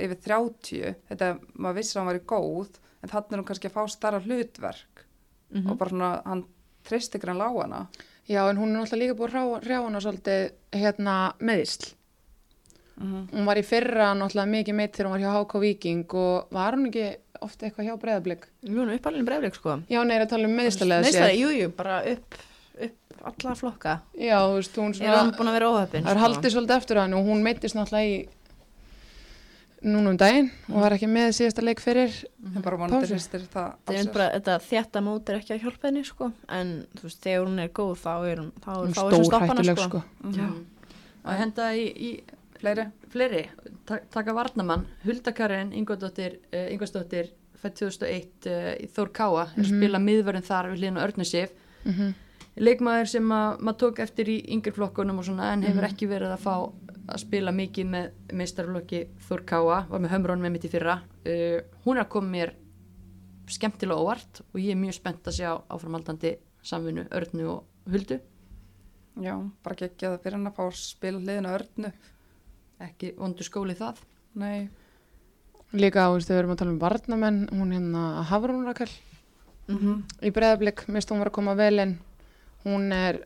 [0.00, 3.76] yfir 30 þetta, maður vissi að hann væri góð en þannig er hún kannski að
[3.76, 5.02] fá starra hlutverk
[5.52, 5.70] Mhm.
[5.70, 6.44] og bara svona, hann
[6.84, 7.86] treyst ykkur en lág hana
[8.28, 11.94] já, en hún er náttúrulega líka búin að hrjá hana svolítið hérna meðisl.
[12.98, 16.48] mm Hún var í fyrra náttúrulega mikið meitt þegar hún var hjá HK Viking og
[16.50, 18.44] var hún ekki ofta eitthvað hjá breyðablík?
[18.64, 21.50] Jú, hún er uppalinn breyfleik sko Já, hún er að tala um meðislega Neistlega, jú,
[21.52, 22.34] jú, bara upp
[23.30, 23.94] alla flokka.
[24.18, 27.14] Já, þú veist, hún svona, búin að vera óhöppin það er haldið svolítið eftir hann
[27.18, 28.28] og hún meittist náttúrulega í
[29.86, 32.14] núna um daginn og var ekki með síðasta leik fyrir.
[32.64, 36.30] bara vonandi það Það er bara, þetta þétta mót er ekki að hjálpa henni sko.
[36.48, 39.12] En þú veist, þegar hún er góð þá er hún þá Hún er þá sem
[39.12, 40.02] stór stoppa hana hættuleg sko, sko.
[40.24, 40.64] Mhm.
[41.26, 42.10] að henda í, í
[42.60, 42.86] fleiri.
[43.12, 43.42] Fleiri,
[43.86, 49.76] ta taka varnamann Huldakarin Ingvarsdóttir uh, fætt 2001 uh, í Þór Káa, er að Mhm.
[49.76, 51.50] spila miðvörðin þar við hlýðan Örnusif.
[51.84, 52.14] Mm
[52.56, 55.90] leikmaður sem að maður tók eftir í yngri flokkunum og svona en hefur Mhm.
[55.92, 56.72] ekki verið að fá
[57.06, 61.02] að spila mikið með meistarflokki Þór Káa, var með hömrón með mitt í fyrra.
[61.26, 62.54] Uh, hún er að koma mér
[63.46, 66.36] skemmtilega óvart og ég er mjög spennt að sjá áframhaldandi
[66.66, 68.18] samvinnu Örnu og Huldu.
[69.22, 71.92] Já, bara geggja það fyrir hann að fá að spila hliðina á örnu.
[72.80, 73.96] Ekki vondur skóli það.
[74.34, 74.68] Nei,
[75.72, 78.90] Líka, þegar við erum að tala um varnamenn, hún hérna Hafrún Rakel.
[79.68, 81.98] Mm í breyðablík, mist hún var að koma vel inn.
[82.66, 83.20] Hún er,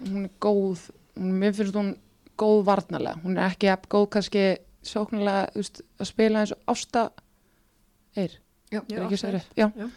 [0.00, 0.86] hún er góð,
[1.18, 1.94] hún, mér finnst hún
[2.38, 3.18] góð varnalega.
[3.24, 4.44] Hún er ekki jafn góð kannski
[4.86, 7.06] sóknarlega, þú veist, að spila eins og Ásta
[8.16, 8.36] Eir.
[8.70, 9.50] Já, er ekki sér rétt?
[9.58, 9.66] Já.
[9.74, 9.88] Já.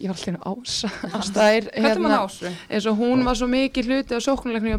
[0.00, 0.88] Ég var alltaf ása,
[1.18, 2.50] Ásta Eir, er ásu?
[2.70, 4.20] eins og hún var svo mikið hluti á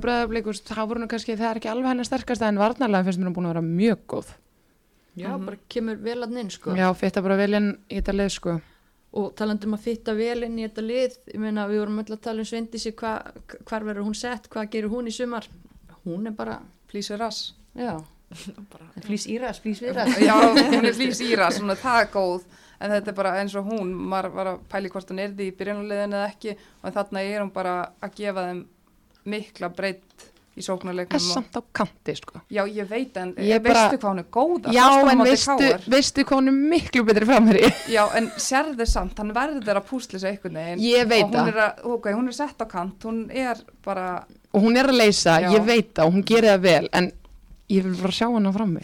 [0.02, 3.06] breyðablík, þú veist, þá voru hún kannski, það er ekki alveg hennar sterkast en varnalega
[3.06, 4.32] finnst mér hún búin að vera mjög góð.
[5.16, 5.46] Já, Mhm.
[5.46, 8.62] bara kemur vel að inn sko Já, fitta bara vel inn í þetta leið, sko.
[9.12, 12.16] Og talandi um að fitta vel inn í þetta lið ég meina við vorum öll
[12.16, 13.18] að tala um Svendísi hva,
[13.68, 15.48] hvar verður hún sett, hvað gerur hún í sumar?
[16.06, 17.98] Hún er bara, flýsur rass já.
[18.72, 20.38] Bara, flýs íras, flýs viðras já,
[20.72, 22.46] hún er flýs íra, svona það er góð
[22.82, 25.50] en þetta er bara eins og hún maður var að pæli hvort hún er því
[25.50, 28.62] í byrjunulegðin eða ekki og þarna er hún bara að gefa þeim
[29.36, 32.42] mikla breytt í Er sóknarleiknum og, samt á kanti, sko.
[32.52, 36.26] já, ég veit en Ég veistu bara- hvað hún er góð Já, en veistu, veistu
[36.28, 37.70] hvað hún er miklu betri framherri?
[37.96, 41.40] já, en sérðu samt, hann verður að púsla sig einhvern veginn Ég veit og hún
[41.40, 41.48] það.
[41.54, 44.10] er, að, ok, hún er sett á kant hún er bara,
[44.52, 45.50] Og hún er að leysa, Já.
[45.56, 47.12] ég veit það og hún gerir það vel, en
[47.72, 48.82] ég vil bara sjá hana frammi.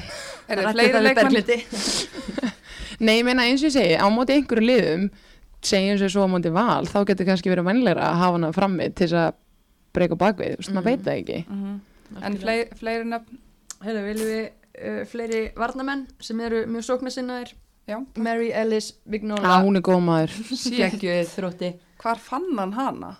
[0.48, 2.54] er það fleiri leikmenn leikmenn
[3.00, 5.06] Nei, ég meina eins og ég segi, á móti einhverju liðum
[5.64, 8.88] segjum sér svo á móti val þá getur kannski verið vænleira að hafa hana frammi
[8.96, 9.34] til þess að
[9.96, 11.38] breyka bakvið, þú veist, maður veit það ekki.
[12.20, 13.40] En fleiri, fleiri nöfn,
[13.80, 17.54] Hefur viljum við uh, fleiri varnamenn sem eru mjög sóknarsinnaðir?
[17.88, 20.34] Já, Mary Ellis Já, Vignola hún er góð maður.
[20.52, 21.70] Skeggjuð þrótti.
[22.02, 23.14] Hvar fann hann hana?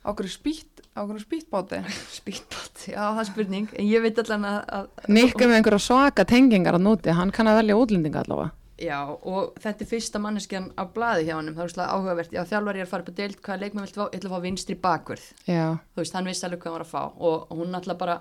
[0.00, 1.82] Á hverju spýtt, á hverju spýttbáti?
[2.18, 3.68] Spýtbátt, já það er spurning.
[3.76, 7.52] En ég veit allan að, að Nikka með einhverja svaka tengingar að nóti, hann kann
[7.52, 11.62] að velja útlendinga allavega Já, og þetta er fyrsta manneskjan á blaði hjá hann, það
[11.64, 12.32] er svolítið áhugavert.
[12.36, 14.04] Já, þjálfari er að fara upp á deild, hvaða leikmenn vilt fá?
[14.12, 16.84] Ég ætla að fá vinstri bakvörð, Já, þú veist, hann vissi alveg hvað hann var
[16.84, 17.02] að fá.
[17.16, 18.16] Og hún náttúrulega bara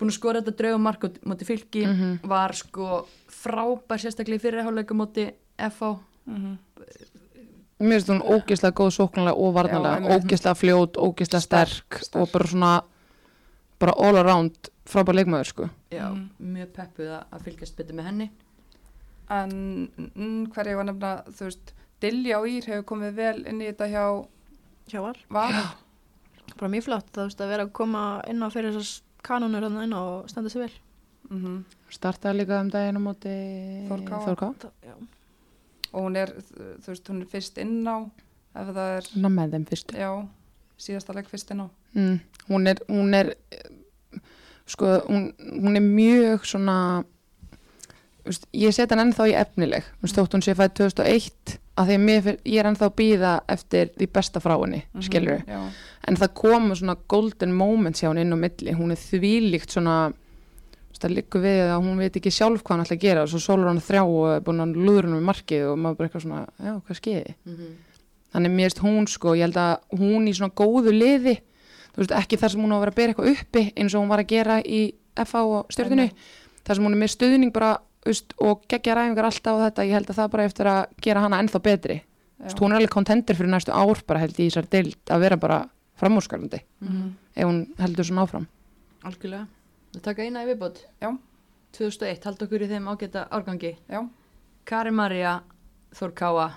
[0.00, 1.84] búin að skora þetta draugum mark út- móti fylki
[2.26, 5.98] var sko frábær sérstaklega í fyrirháleiku móti FH
[7.80, 9.54] mér finnst hún ógislega góð sóknarlega og
[10.04, 10.24] einmitt.
[10.24, 12.82] ógislega fljót, ógislega sterk, og bara svona
[13.80, 14.52] bara all around
[14.84, 15.68] frábær leikmaður sko.
[15.90, 16.30] Já, Mhm.
[16.42, 16.72] mjög
[19.30, 19.50] En
[20.16, 21.72] mm, hverju var nefna, þú veist,
[22.02, 24.04] Dilja og Ír hefur komið vel inn í þetta hjá
[24.90, 25.52] hjá var Val.
[26.58, 29.76] bara mjög flott þú veist að vera að koma inn á fyrir þessar kanonur hann
[29.84, 30.72] inn á og standa sig vel
[31.30, 31.60] Mm
[31.94, 33.34] startaði líka um daginn á móti
[33.90, 34.16] Þór Ká.
[34.24, 34.46] Þór Ká.
[34.64, 34.94] Það- já.
[35.92, 36.32] Og hún er,
[36.82, 37.96] þú veist, hún er fyrst inn á,
[38.54, 40.10] ef það er, Svona með þeim fyrst já,
[40.78, 41.68] síðasta leik fyrst inn á.
[41.94, 43.32] mm, hún er, hún er
[44.66, 47.04] sko, hún, hún er mjög svona
[48.24, 49.86] veist, ég set hann ennþá í efnileg.
[50.02, 53.92] Veist, þótt hún sé fætt 2001 að því að ég er ennþá að býða eftir
[53.96, 55.60] því besta frá henni, mm skilur Já,
[56.08, 60.12] en það komu svona golden moments hjá henni inn á milli, hún er þvílíkt svona
[61.00, 63.22] það liggur við að hún veit ekki sjálf hvað hann ætla að gera.
[63.24, 65.98] Og svo sólur hann þrjá og er búin að lúður hann við markið og maður
[65.98, 67.70] bara eitthvað svona, já, hvað skeiði mm -hmm.
[68.34, 71.36] þannig mér veist hún sko, ég held að hún í svona góðu liði
[71.94, 74.00] þú veist ekki þar sem hún á að vera að bera eitthvað uppi eins og
[74.02, 76.10] hún var að gera í FH og stjórninu,
[76.64, 79.92] þar sem hún er með stuðning bara, veist, og geggja ræfingar alltaf og þetta, ég
[79.98, 82.02] held að það bara eftir að gera hana ennþá betri,
[82.40, 85.20] veist, hún er alveg kontender fyrir næstu ár bara held ég í þessar deild að
[85.20, 85.58] vera bara
[86.00, 87.14] framúrskarandi, Mhm.
[87.36, 88.46] ef hún heldur svona áfram.
[89.04, 89.46] Algjörlega.
[89.92, 91.18] Það taka eina í viðbót Já.
[91.72, 93.76] 2001, halda okkur í þeim ágæta árgangi.
[93.88, 94.08] Já,
[94.64, 95.42] Kari Maria
[95.94, 96.52] Þór Káa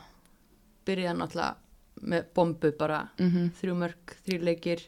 [0.85, 1.55] byrjaði náttúrulega
[2.03, 3.09] með bombu bara.
[3.19, 4.81] Mm þrjú mörg, þrjú leikir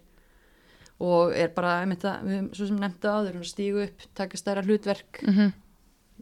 [0.99, 4.37] og er bara, einmitt að, við höfum svo sem nefnda áður, hún stígu upp, taka
[4.37, 5.19] stærra hlutverk.
[5.23, 5.53] -hmm.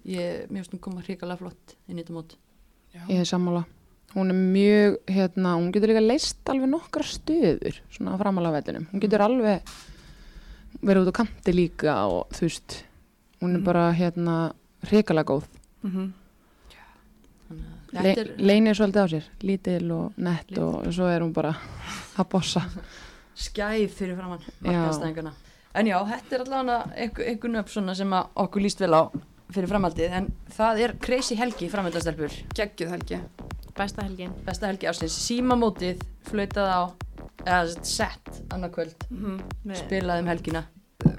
[0.05, 2.35] Ég, mér finnst hún koma hrikalega flott inn í þetta mót.
[3.09, 3.63] Ég er sammála.
[4.13, 9.01] Hún er mjög, hérna, hún getur líka leist alveg nokkra stöður svona framalega vellinum, hún
[9.01, 9.63] getur alveg
[10.83, 12.83] verið út á kanti líka og þú veist,
[13.41, 13.63] hún er Mhm.
[13.65, 14.53] bara hérna
[14.85, 15.43] hrikalega góð.
[15.83, 16.13] Mm
[17.93, 21.51] að Le, er leynir svolítið á sér, lítil og nett og svo er hún bara
[22.17, 22.63] að bossa.
[23.37, 25.31] Skæð fyrir framann markaðstæðingana
[25.75, 29.03] en já, þetta er allavega einhver, einhver nöfn svona sem að okkur líst vel á
[29.55, 33.19] fyrir framhaldið en það er crazy helgi framhaldastelpur geggjuð helgi.
[33.77, 36.81] besta helgin besta helgi ásins, símamótið flautað á,
[37.45, 40.65] eða sett annarkvöld, Mm með spilaði um helgina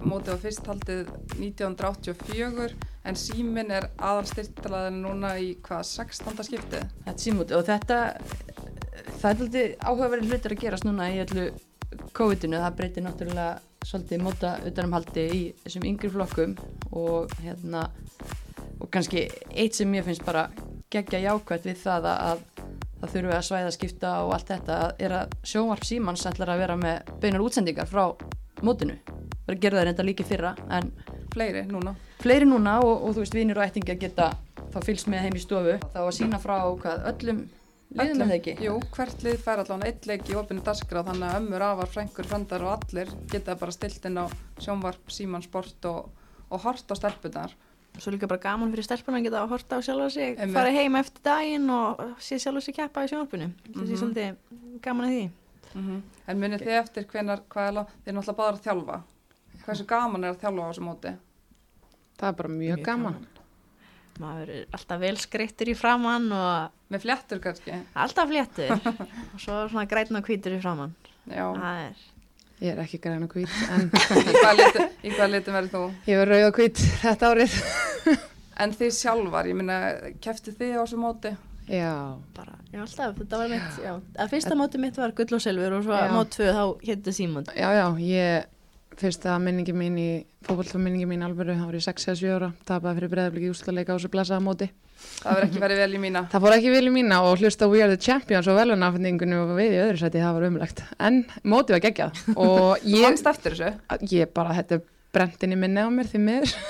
[0.04, 1.08] Mótið var fyrst haldið
[1.40, 2.74] 1984
[3.04, 6.44] en símin er aðalstyrtalaðin núna í hvað, 16.
[6.48, 6.86] skiptið?
[7.04, 7.98] þetta símamótið og þetta
[9.20, 11.46] það er alltaf áhugaverið hlutir að gerast núna í öllu
[12.14, 13.48] COVID-inu, það breytir náttúrulega
[13.84, 16.54] svolítið móta utanumhaldi í þessum yngri flokkum
[16.92, 17.88] og hérna
[18.80, 20.48] og kannski eitt sem ég finnst bara
[20.92, 22.44] geggja jákvæmt við það að, að
[23.00, 26.78] það þurfi að svæða skipta og allt þetta er að sjónvarp símans ætlar að vera
[26.80, 28.04] með beinar útsendingar frá
[28.64, 28.96] mótinu
[29.44, 30.92] bara gera það reynda líki fyrra en
[31.34, 31.96] Fleiri núna.
[32.22, 34.30] fleiri núna og, og þú veist vinir og ættinga geta
[34.70, 37.44] þá fylgst með heim í stofu þá að sína frá hvað öllum
[37.94, 41.28] liðum er það ekki Jú, hvert lið fær allan eitt leik í opinu dagskrá þannig
[41.30, 44.26] að ömmur, afar, frængur, frendar og allir geta bara stilt inn á
[44.58, 46.10] sjónvarp, síman, sport og,
[46.50, 47.54] og hort á stelpunar.
[47.98, 50.54] svo líka bara gaman fyrir stelpuna að geta að horta á sjálfa sig Einmitt.
[50.56, 54.00] fara heim eftir daginn og sé sjálfa sig keppa í sjónvarpinu það sé Mhm.
[54.02, 55.30] svolítið gaman að því
[55.74, 58.98] Mm En munið þið eftir hvenar, hvað er lá, þið er náttúrulega bara að þjálfa.
[59.64, 61.12] Hversu gaman er að þjálfa á þessu móti?
[62.18, 63.16] það er bara mjög, Mjög gaman,
[64.20, 67.76] maður er alltaf vel skreittur í framann og Með flettur kannski?
[67.98, 70.94] alltaf fléttur og svo svona grætn og hvítur í framann
[71.26, 71.46] Já.
[71.56, 72.02] það er
[72.64, 73.88] ég er ekki græn og hvít en
[74.30, 75.82] Í hvaða litum, í hvaða litum verður þú?
[76.12, 77.58] ég verð rauð og hvít þetta árið
[78.62, 79.76] En þið sjálfar, ég minna,
[80.22, 81.32] kefti þið á þessu móti?
[81.66, 81.90] já,
[82.36, 85.74] bara, já alltaf, þetta var mitt já, að fyrsta móti mitt var gull og silfur
[85.78, 86.10] og svo Já.
[86.12, 88.50] mót tvö þá hétti símund já, já, ég
[89.00, 90.08] fyrsta minningi mín í
[90.44, 93.90] fókbaltfa minningi mín alvöru, það var ég 6 eða 7 ára tapaði fyrir breyðabliki úrslaleika
[93.90, 94.68] á þessu blessaða móti
[95.24, 96.22] Það verður ekki verið vel í mína.
[96.32, 99.52] það fór ekki vel í mína og hlusta We Are The Champions og velunafningunni og
[99.56, 102.24] við í öðru sæti, það var umlegt en mótið var geggjað.
[102.34, 103.22] Og ég,
[104.12, 104.80] ég bara, þetta
[105.14, 106.58] brentin í minni á mér því miður.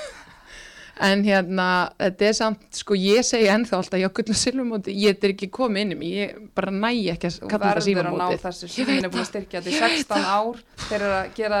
[1.03, 5.49] En hérna, þetta er samt sko, ég segi ennþá alltaf, og silfumóti ég er ekki
[5.51, 8.69] komið inn í mig, ég bara næ ekki að kalla þetta verður að ná þessu
[8.71, 10.61] símin er búin að styrkja þetta í 16 ár.
[10.85, 11.59] Þeir eru að gera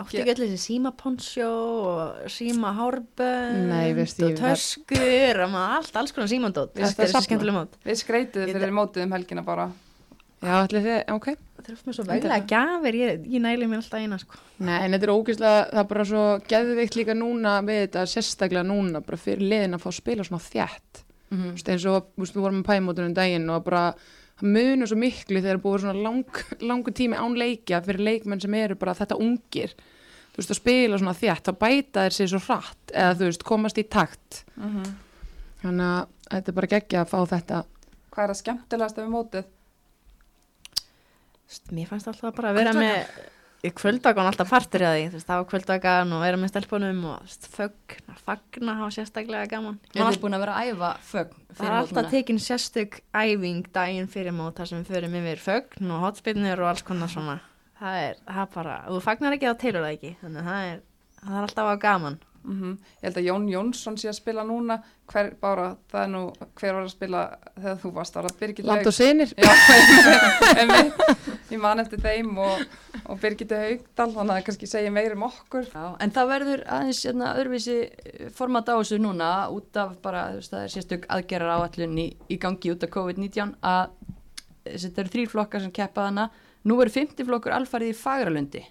[0.00, 1.50] Áttu ekki öll þessi símaponsjó
[1.90, 2.30] og
[3.98, 6.72] veist, og töskur og maður allt, alls konar símandót.
[6.74, 7.78] Við Þetta er skemmtileg mót.
[7.84, 9.68] Við skreituðu Ég- fyrir mótið um helgina bara.
[10.40, 11.26] Já, allir þið, ok.
[11.60, 14.38] Það er oft með svo veglega gafir, ég, ég næli mér alltaf eina sko.
[14.64, 18.64] Nei, en þetta er ógeðslega, það er bara svo geðvikt líka núna við þetta, sérstaklega
[18.64, 21.44] núna bara fyrir liðin að fá að spila svona þjætt Mhm.
[21.44, 23.94] Þú veist, eins og, þú veist, við vorum með pæmótunum daginn og bara,
[24.40, 26.24] það munur svo miklu þegar er búið svona lang,
[26.60, 29.74] langu tími án leikja fyrir leikmenn sem eru bara þetta ungir
[30.40, 33.44] þú veist, að spila svona þjætt, þá bæta þeir sér svo hratt eða þú veist,
[33.50, 34.44] komast í takt.
[35.60, 37.64] Þannig að þetta er bara geggja að fá þetta.
[38.10, 39.50] Hvað er að skemmtilegast við mótið?
[41.50, 43.20] Vist, Mér fannst alltaf bara að vera með
[43.60, 47.02] í kvöldagan alltaf partur að því þú veist, það var kvöldagan og vera með stelpunum
[47.10, 49.76] og fögn, fagna hafa sérstaklega gaman.
[49.92, 54.08] Er þið búin að vera að æfa fögn Það er alltaf tekin sérstök æfing daginn
[54.08, 57.36] fyrir mót þar sem við förum yfir fögn og hotspinnur og alls konar svona
[57.80, 60.72] það er, það er bara, þú fagnar ekki þá telur það ekki þannig að það
[60.72, 60.82] er,
[61.20, 62.18] það er alltaf að gaman.
[62.40, 64.78] Mm ég held að Jón Jónsson sé að spila núna.
[65.10, 66.20] Hver, bara, það er nú
[66.56, 67.20] hver var að spila
[67.56, 69.50] þegar þú varst ára Birgit land og sinir Já,
[70.60, 71.00] einmitt,
[71.50, 72.62] ég man eftir þeim og,
[73.02, 75.66] og Birgitte Haugdal, þannig að það kannski segja meir um okkur.
[75.66, 80.28] Já, en það verður aðeins hérna, öðruvísi eh, format á þessu núna út af bara,
[80.30, 83.90] þú veist, það er sérstök aðgerrar áallun í, í gangi út af COVID-19 að
[84.70, 86.30] þetta eru þrýr flokkar sem keppa hana.
[86.64, 88.62] Nú verður 50 flokkur alfarið í fagralundi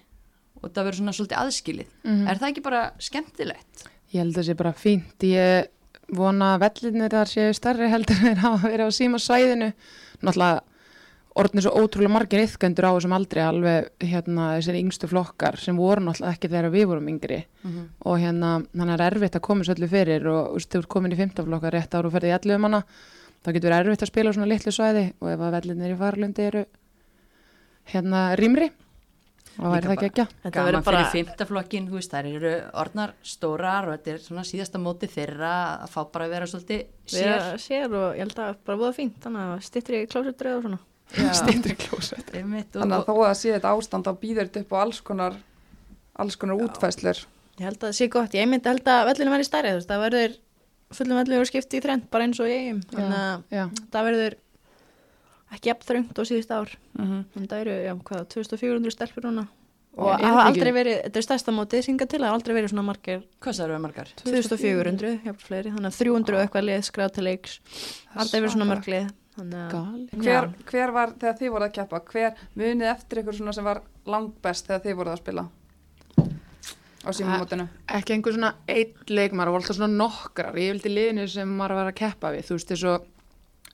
[0.60, 1.92] og það verður svona svolítið aðskilið.
[2.30, 3.84] Er það ekki bara skemmtilegt?
[4.12, 5.24] Ég held að það sé bara fínt.
[5.24, 5.70] Ég
[6.14, 9.72] vona að vellinir þar séu starri heldur en hafa verið á síma svæðinu.
[10.20, 10.60] Náttúrulega
[11.38, 16.02] orðin svo ótrúlega margir yfgöndur á þessum aldrei alveg hérna þessir yngstu flokkar sem voru
[16.04, 17.38] náttúrulega ekki þegar við vorum yngri
[18.02, 21.20] og hérna þannig er erfitt að koma svo öllu fyrir og þú ert komin í
[21.20, 22.82] 15 flokkar rétt ára og ferði í 11 manna
[23.40, 26.00] þá getur verið erfitt að spila á svona litlu svæði og ef að vellinir í
[26.02, 26.64] farlundi eru
[27.92, 28.70] hérna rýmri.
[29.60, 32.52] Og væri það ekki ekki Þetta Gaman verður bara, fyrir fymtaflokkin, þú veist, þær eru
[32.80, 35.50] orðnar stórar og þetta er svona síðasta móti þeirra
[35.82, 37.26] að fá bara að vera svolítið sér.
[37.26, 37.88] vera sér.
[37.90, 40.80] og ég held að bara búða fínt þannig að stittir í klósettrið og svona.
[42.38, 44.78] Einmitt, og, Þannig að þó að það sé þetta ástand þá býður þetta upp á
[44.80, 45.40] alls konar,
[46.22, 47.24] alls konar útfæslur.
[47.58, 49.90] Ég held að það sé gott, ég myndi held að vellinu verði stærri, þú veist,
[49.90, 50.38] það verður
[50.96, 54.36] fullum vellu og skipti í þrend bara eins og ég þannig að Já, það verður
[55.54, 56.76] ekki jafn þröngt á síðust ár.
[56.98, 59.46] Mm en það eru, já, hvað, 2400 stelpur núna.
[59.98, 62.70] Og það hafa aldrei verið, þetta er stærsta mótið synga til, það hafa aldrei verið
[62.70, 64.12] svona margir hvað það eru margar?
[64.22, 67.56] 2400, jafn fleiri, þannig að 300 og eitthvað lið skráð til leiks,
[68.14, 69.08] aldrei verið svona mörg lið.
[69.34, 73.38] Þannig að gali Hver, hver var, þegar þið voruð að keppa, hver munið eftir ykkur
[73.40, 75.46] svona sem var langbest þegar þið voruð að spila?
[77.00, 77.64] Á símumótinu?
[77.96, 81.90] ekki einhver svona einn leikmar og alltaf svona nokkrar, ég vildi liðinu sem maður var
[81.90, 83.06] að keppa við, þú veist, þess að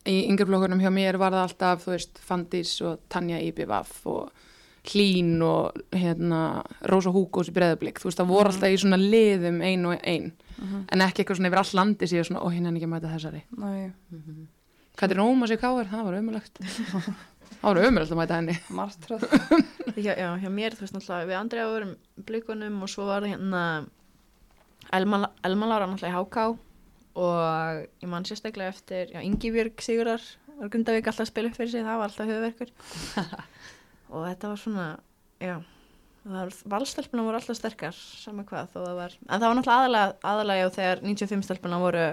[0.07, 4.45] í yngreflokkunum hjá mér var það alltaf þú veist, Fandís og Tanja Íbivaf og
[4.87, 9.63] Hlín og hérna, Rósa Húkós í breðablík þú veist, það voru alltaf í svona liðum
[9.67, 10.29] ein og ein,
[10.63, 13.15] en ekki eitthvað svona yfir all landi síðan svona, ó, hinn er ekki að mæta
[13.15, 13.43] þessari.
[13.59, 13.73] Næ,
[14.97, 16.63] Katrin Ómas í Káir, það var ömulegt
[17.61, 18.55] það var ömulegt að mæta henni.
[18.79, 19.27] Martröð.
[20.07, 21.97] já, já, hjá mér, þú veist náttúrulega við Andrea vorum
[22.31, 23.65] blikunum og svo var það hérna
[24.95, 26.47] Elma, Elma Lára náttúrulega í HK
[27.17, 30.25] og ég man sérstaklega eftir já, Ingi Björg Sigurar
[30.57, 32.73] var Grundavík alltaf að spila upp fyrir sig, það var alltaf höfverkur
[34.12, 34.87] og þetta var svona
[35.43, 35.57] já,
[36.73, 40.71] valstelpuna voru alltaf sterkar sama hvað þó það var en það var náttúrulega aðalega, aðalega
[40.77, 42.07] þegar 95 stelpuna voru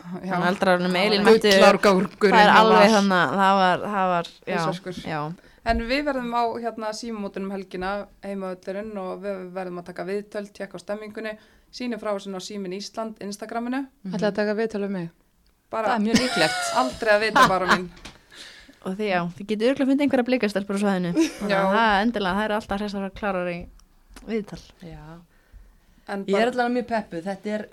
[0.00, 4.60] hann eldrarunum Elín Mættu það er alveg þannig að það var, það var já,
[5.04, 5.22] já,
[5.70, 7.90] En við verðum á hérna símumótunum helgina
[8.24, 11.34] heimaöllurinn og við verðum að taka viðtöl, tjekka á stemmingunni,
[11.74, 13.84] síni frá þessu á símin Ísland, Instagraminu.
[14.10, 16.62] ætlaði að taka viðtölu um mig Það Bara er mjög líklegt.
[16.80, 17.88] aldrei að vita bara mín.
[18.84, 21.10] og því já, þið getur örgulega fundið einhverja blikastelpur á svæðinu
[21.46, 21.58] Já.
[21.60, 23.58] að það er endilega, það er alltaf hressar að klarar í
[24.26, 25.04] viðtal Já.
[26.10, 27.64] En Ég er bara, allavega mjög peppuð, þetta er,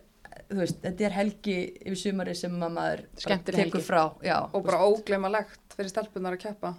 [0.52, 1.56] þú veist, þetta er helgi
[1.88, 3.82] yfir sumari sem að maður bara tekur helgi.
[3.88, 4.02] frá.
[4.28, 6.76] Já, og bara ógleimalegt fyrir stelpunar að keppa.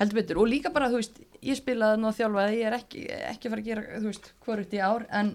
[0.00, 0.40] heldur betur.
[0.42, 3.54] Og líka bara, þú veist, ég spilaði nú að þjálfaði, ég er ekki, ekki að
[3.54, 5.32] fara að gera, þú veist, hvorugt í ár, en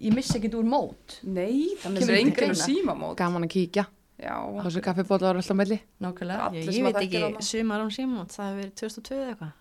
[0.00, 1.18] ég missi ekkit úr mót.
[1.22, 2.54] Nei, þannig er til enginn greina.
[2.54, 3.16] símamót.
[3.16, 3.86] gaman að kíkja,
[4.16, 4.32] Já,
[4.64, 6.50] þessu kaffibóla var alltaf á milli Nákvæmlega.
[6.56, 9.52] Ég, sem ég veit ekki, sumar án símót það hefur verið 2002 eða eitthvað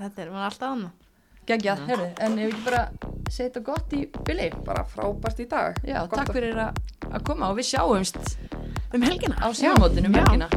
[0.00, 0.92] þetta er, maður er alltaf annað
[1.44, 2.78] Gægjað, herru, en ef ekki bara
[3.28, 4.46] þetta gott í bili.
[4.64, 5.76] bara frábært í dag.
[5.84, 6.78] Já, Gott takk fyrir að,
[7.10, 8.16] að koma og við sjáumst
[8.96, 10.24] um helgina á símamótinu um Já.
[10.24, 10.48] helgina.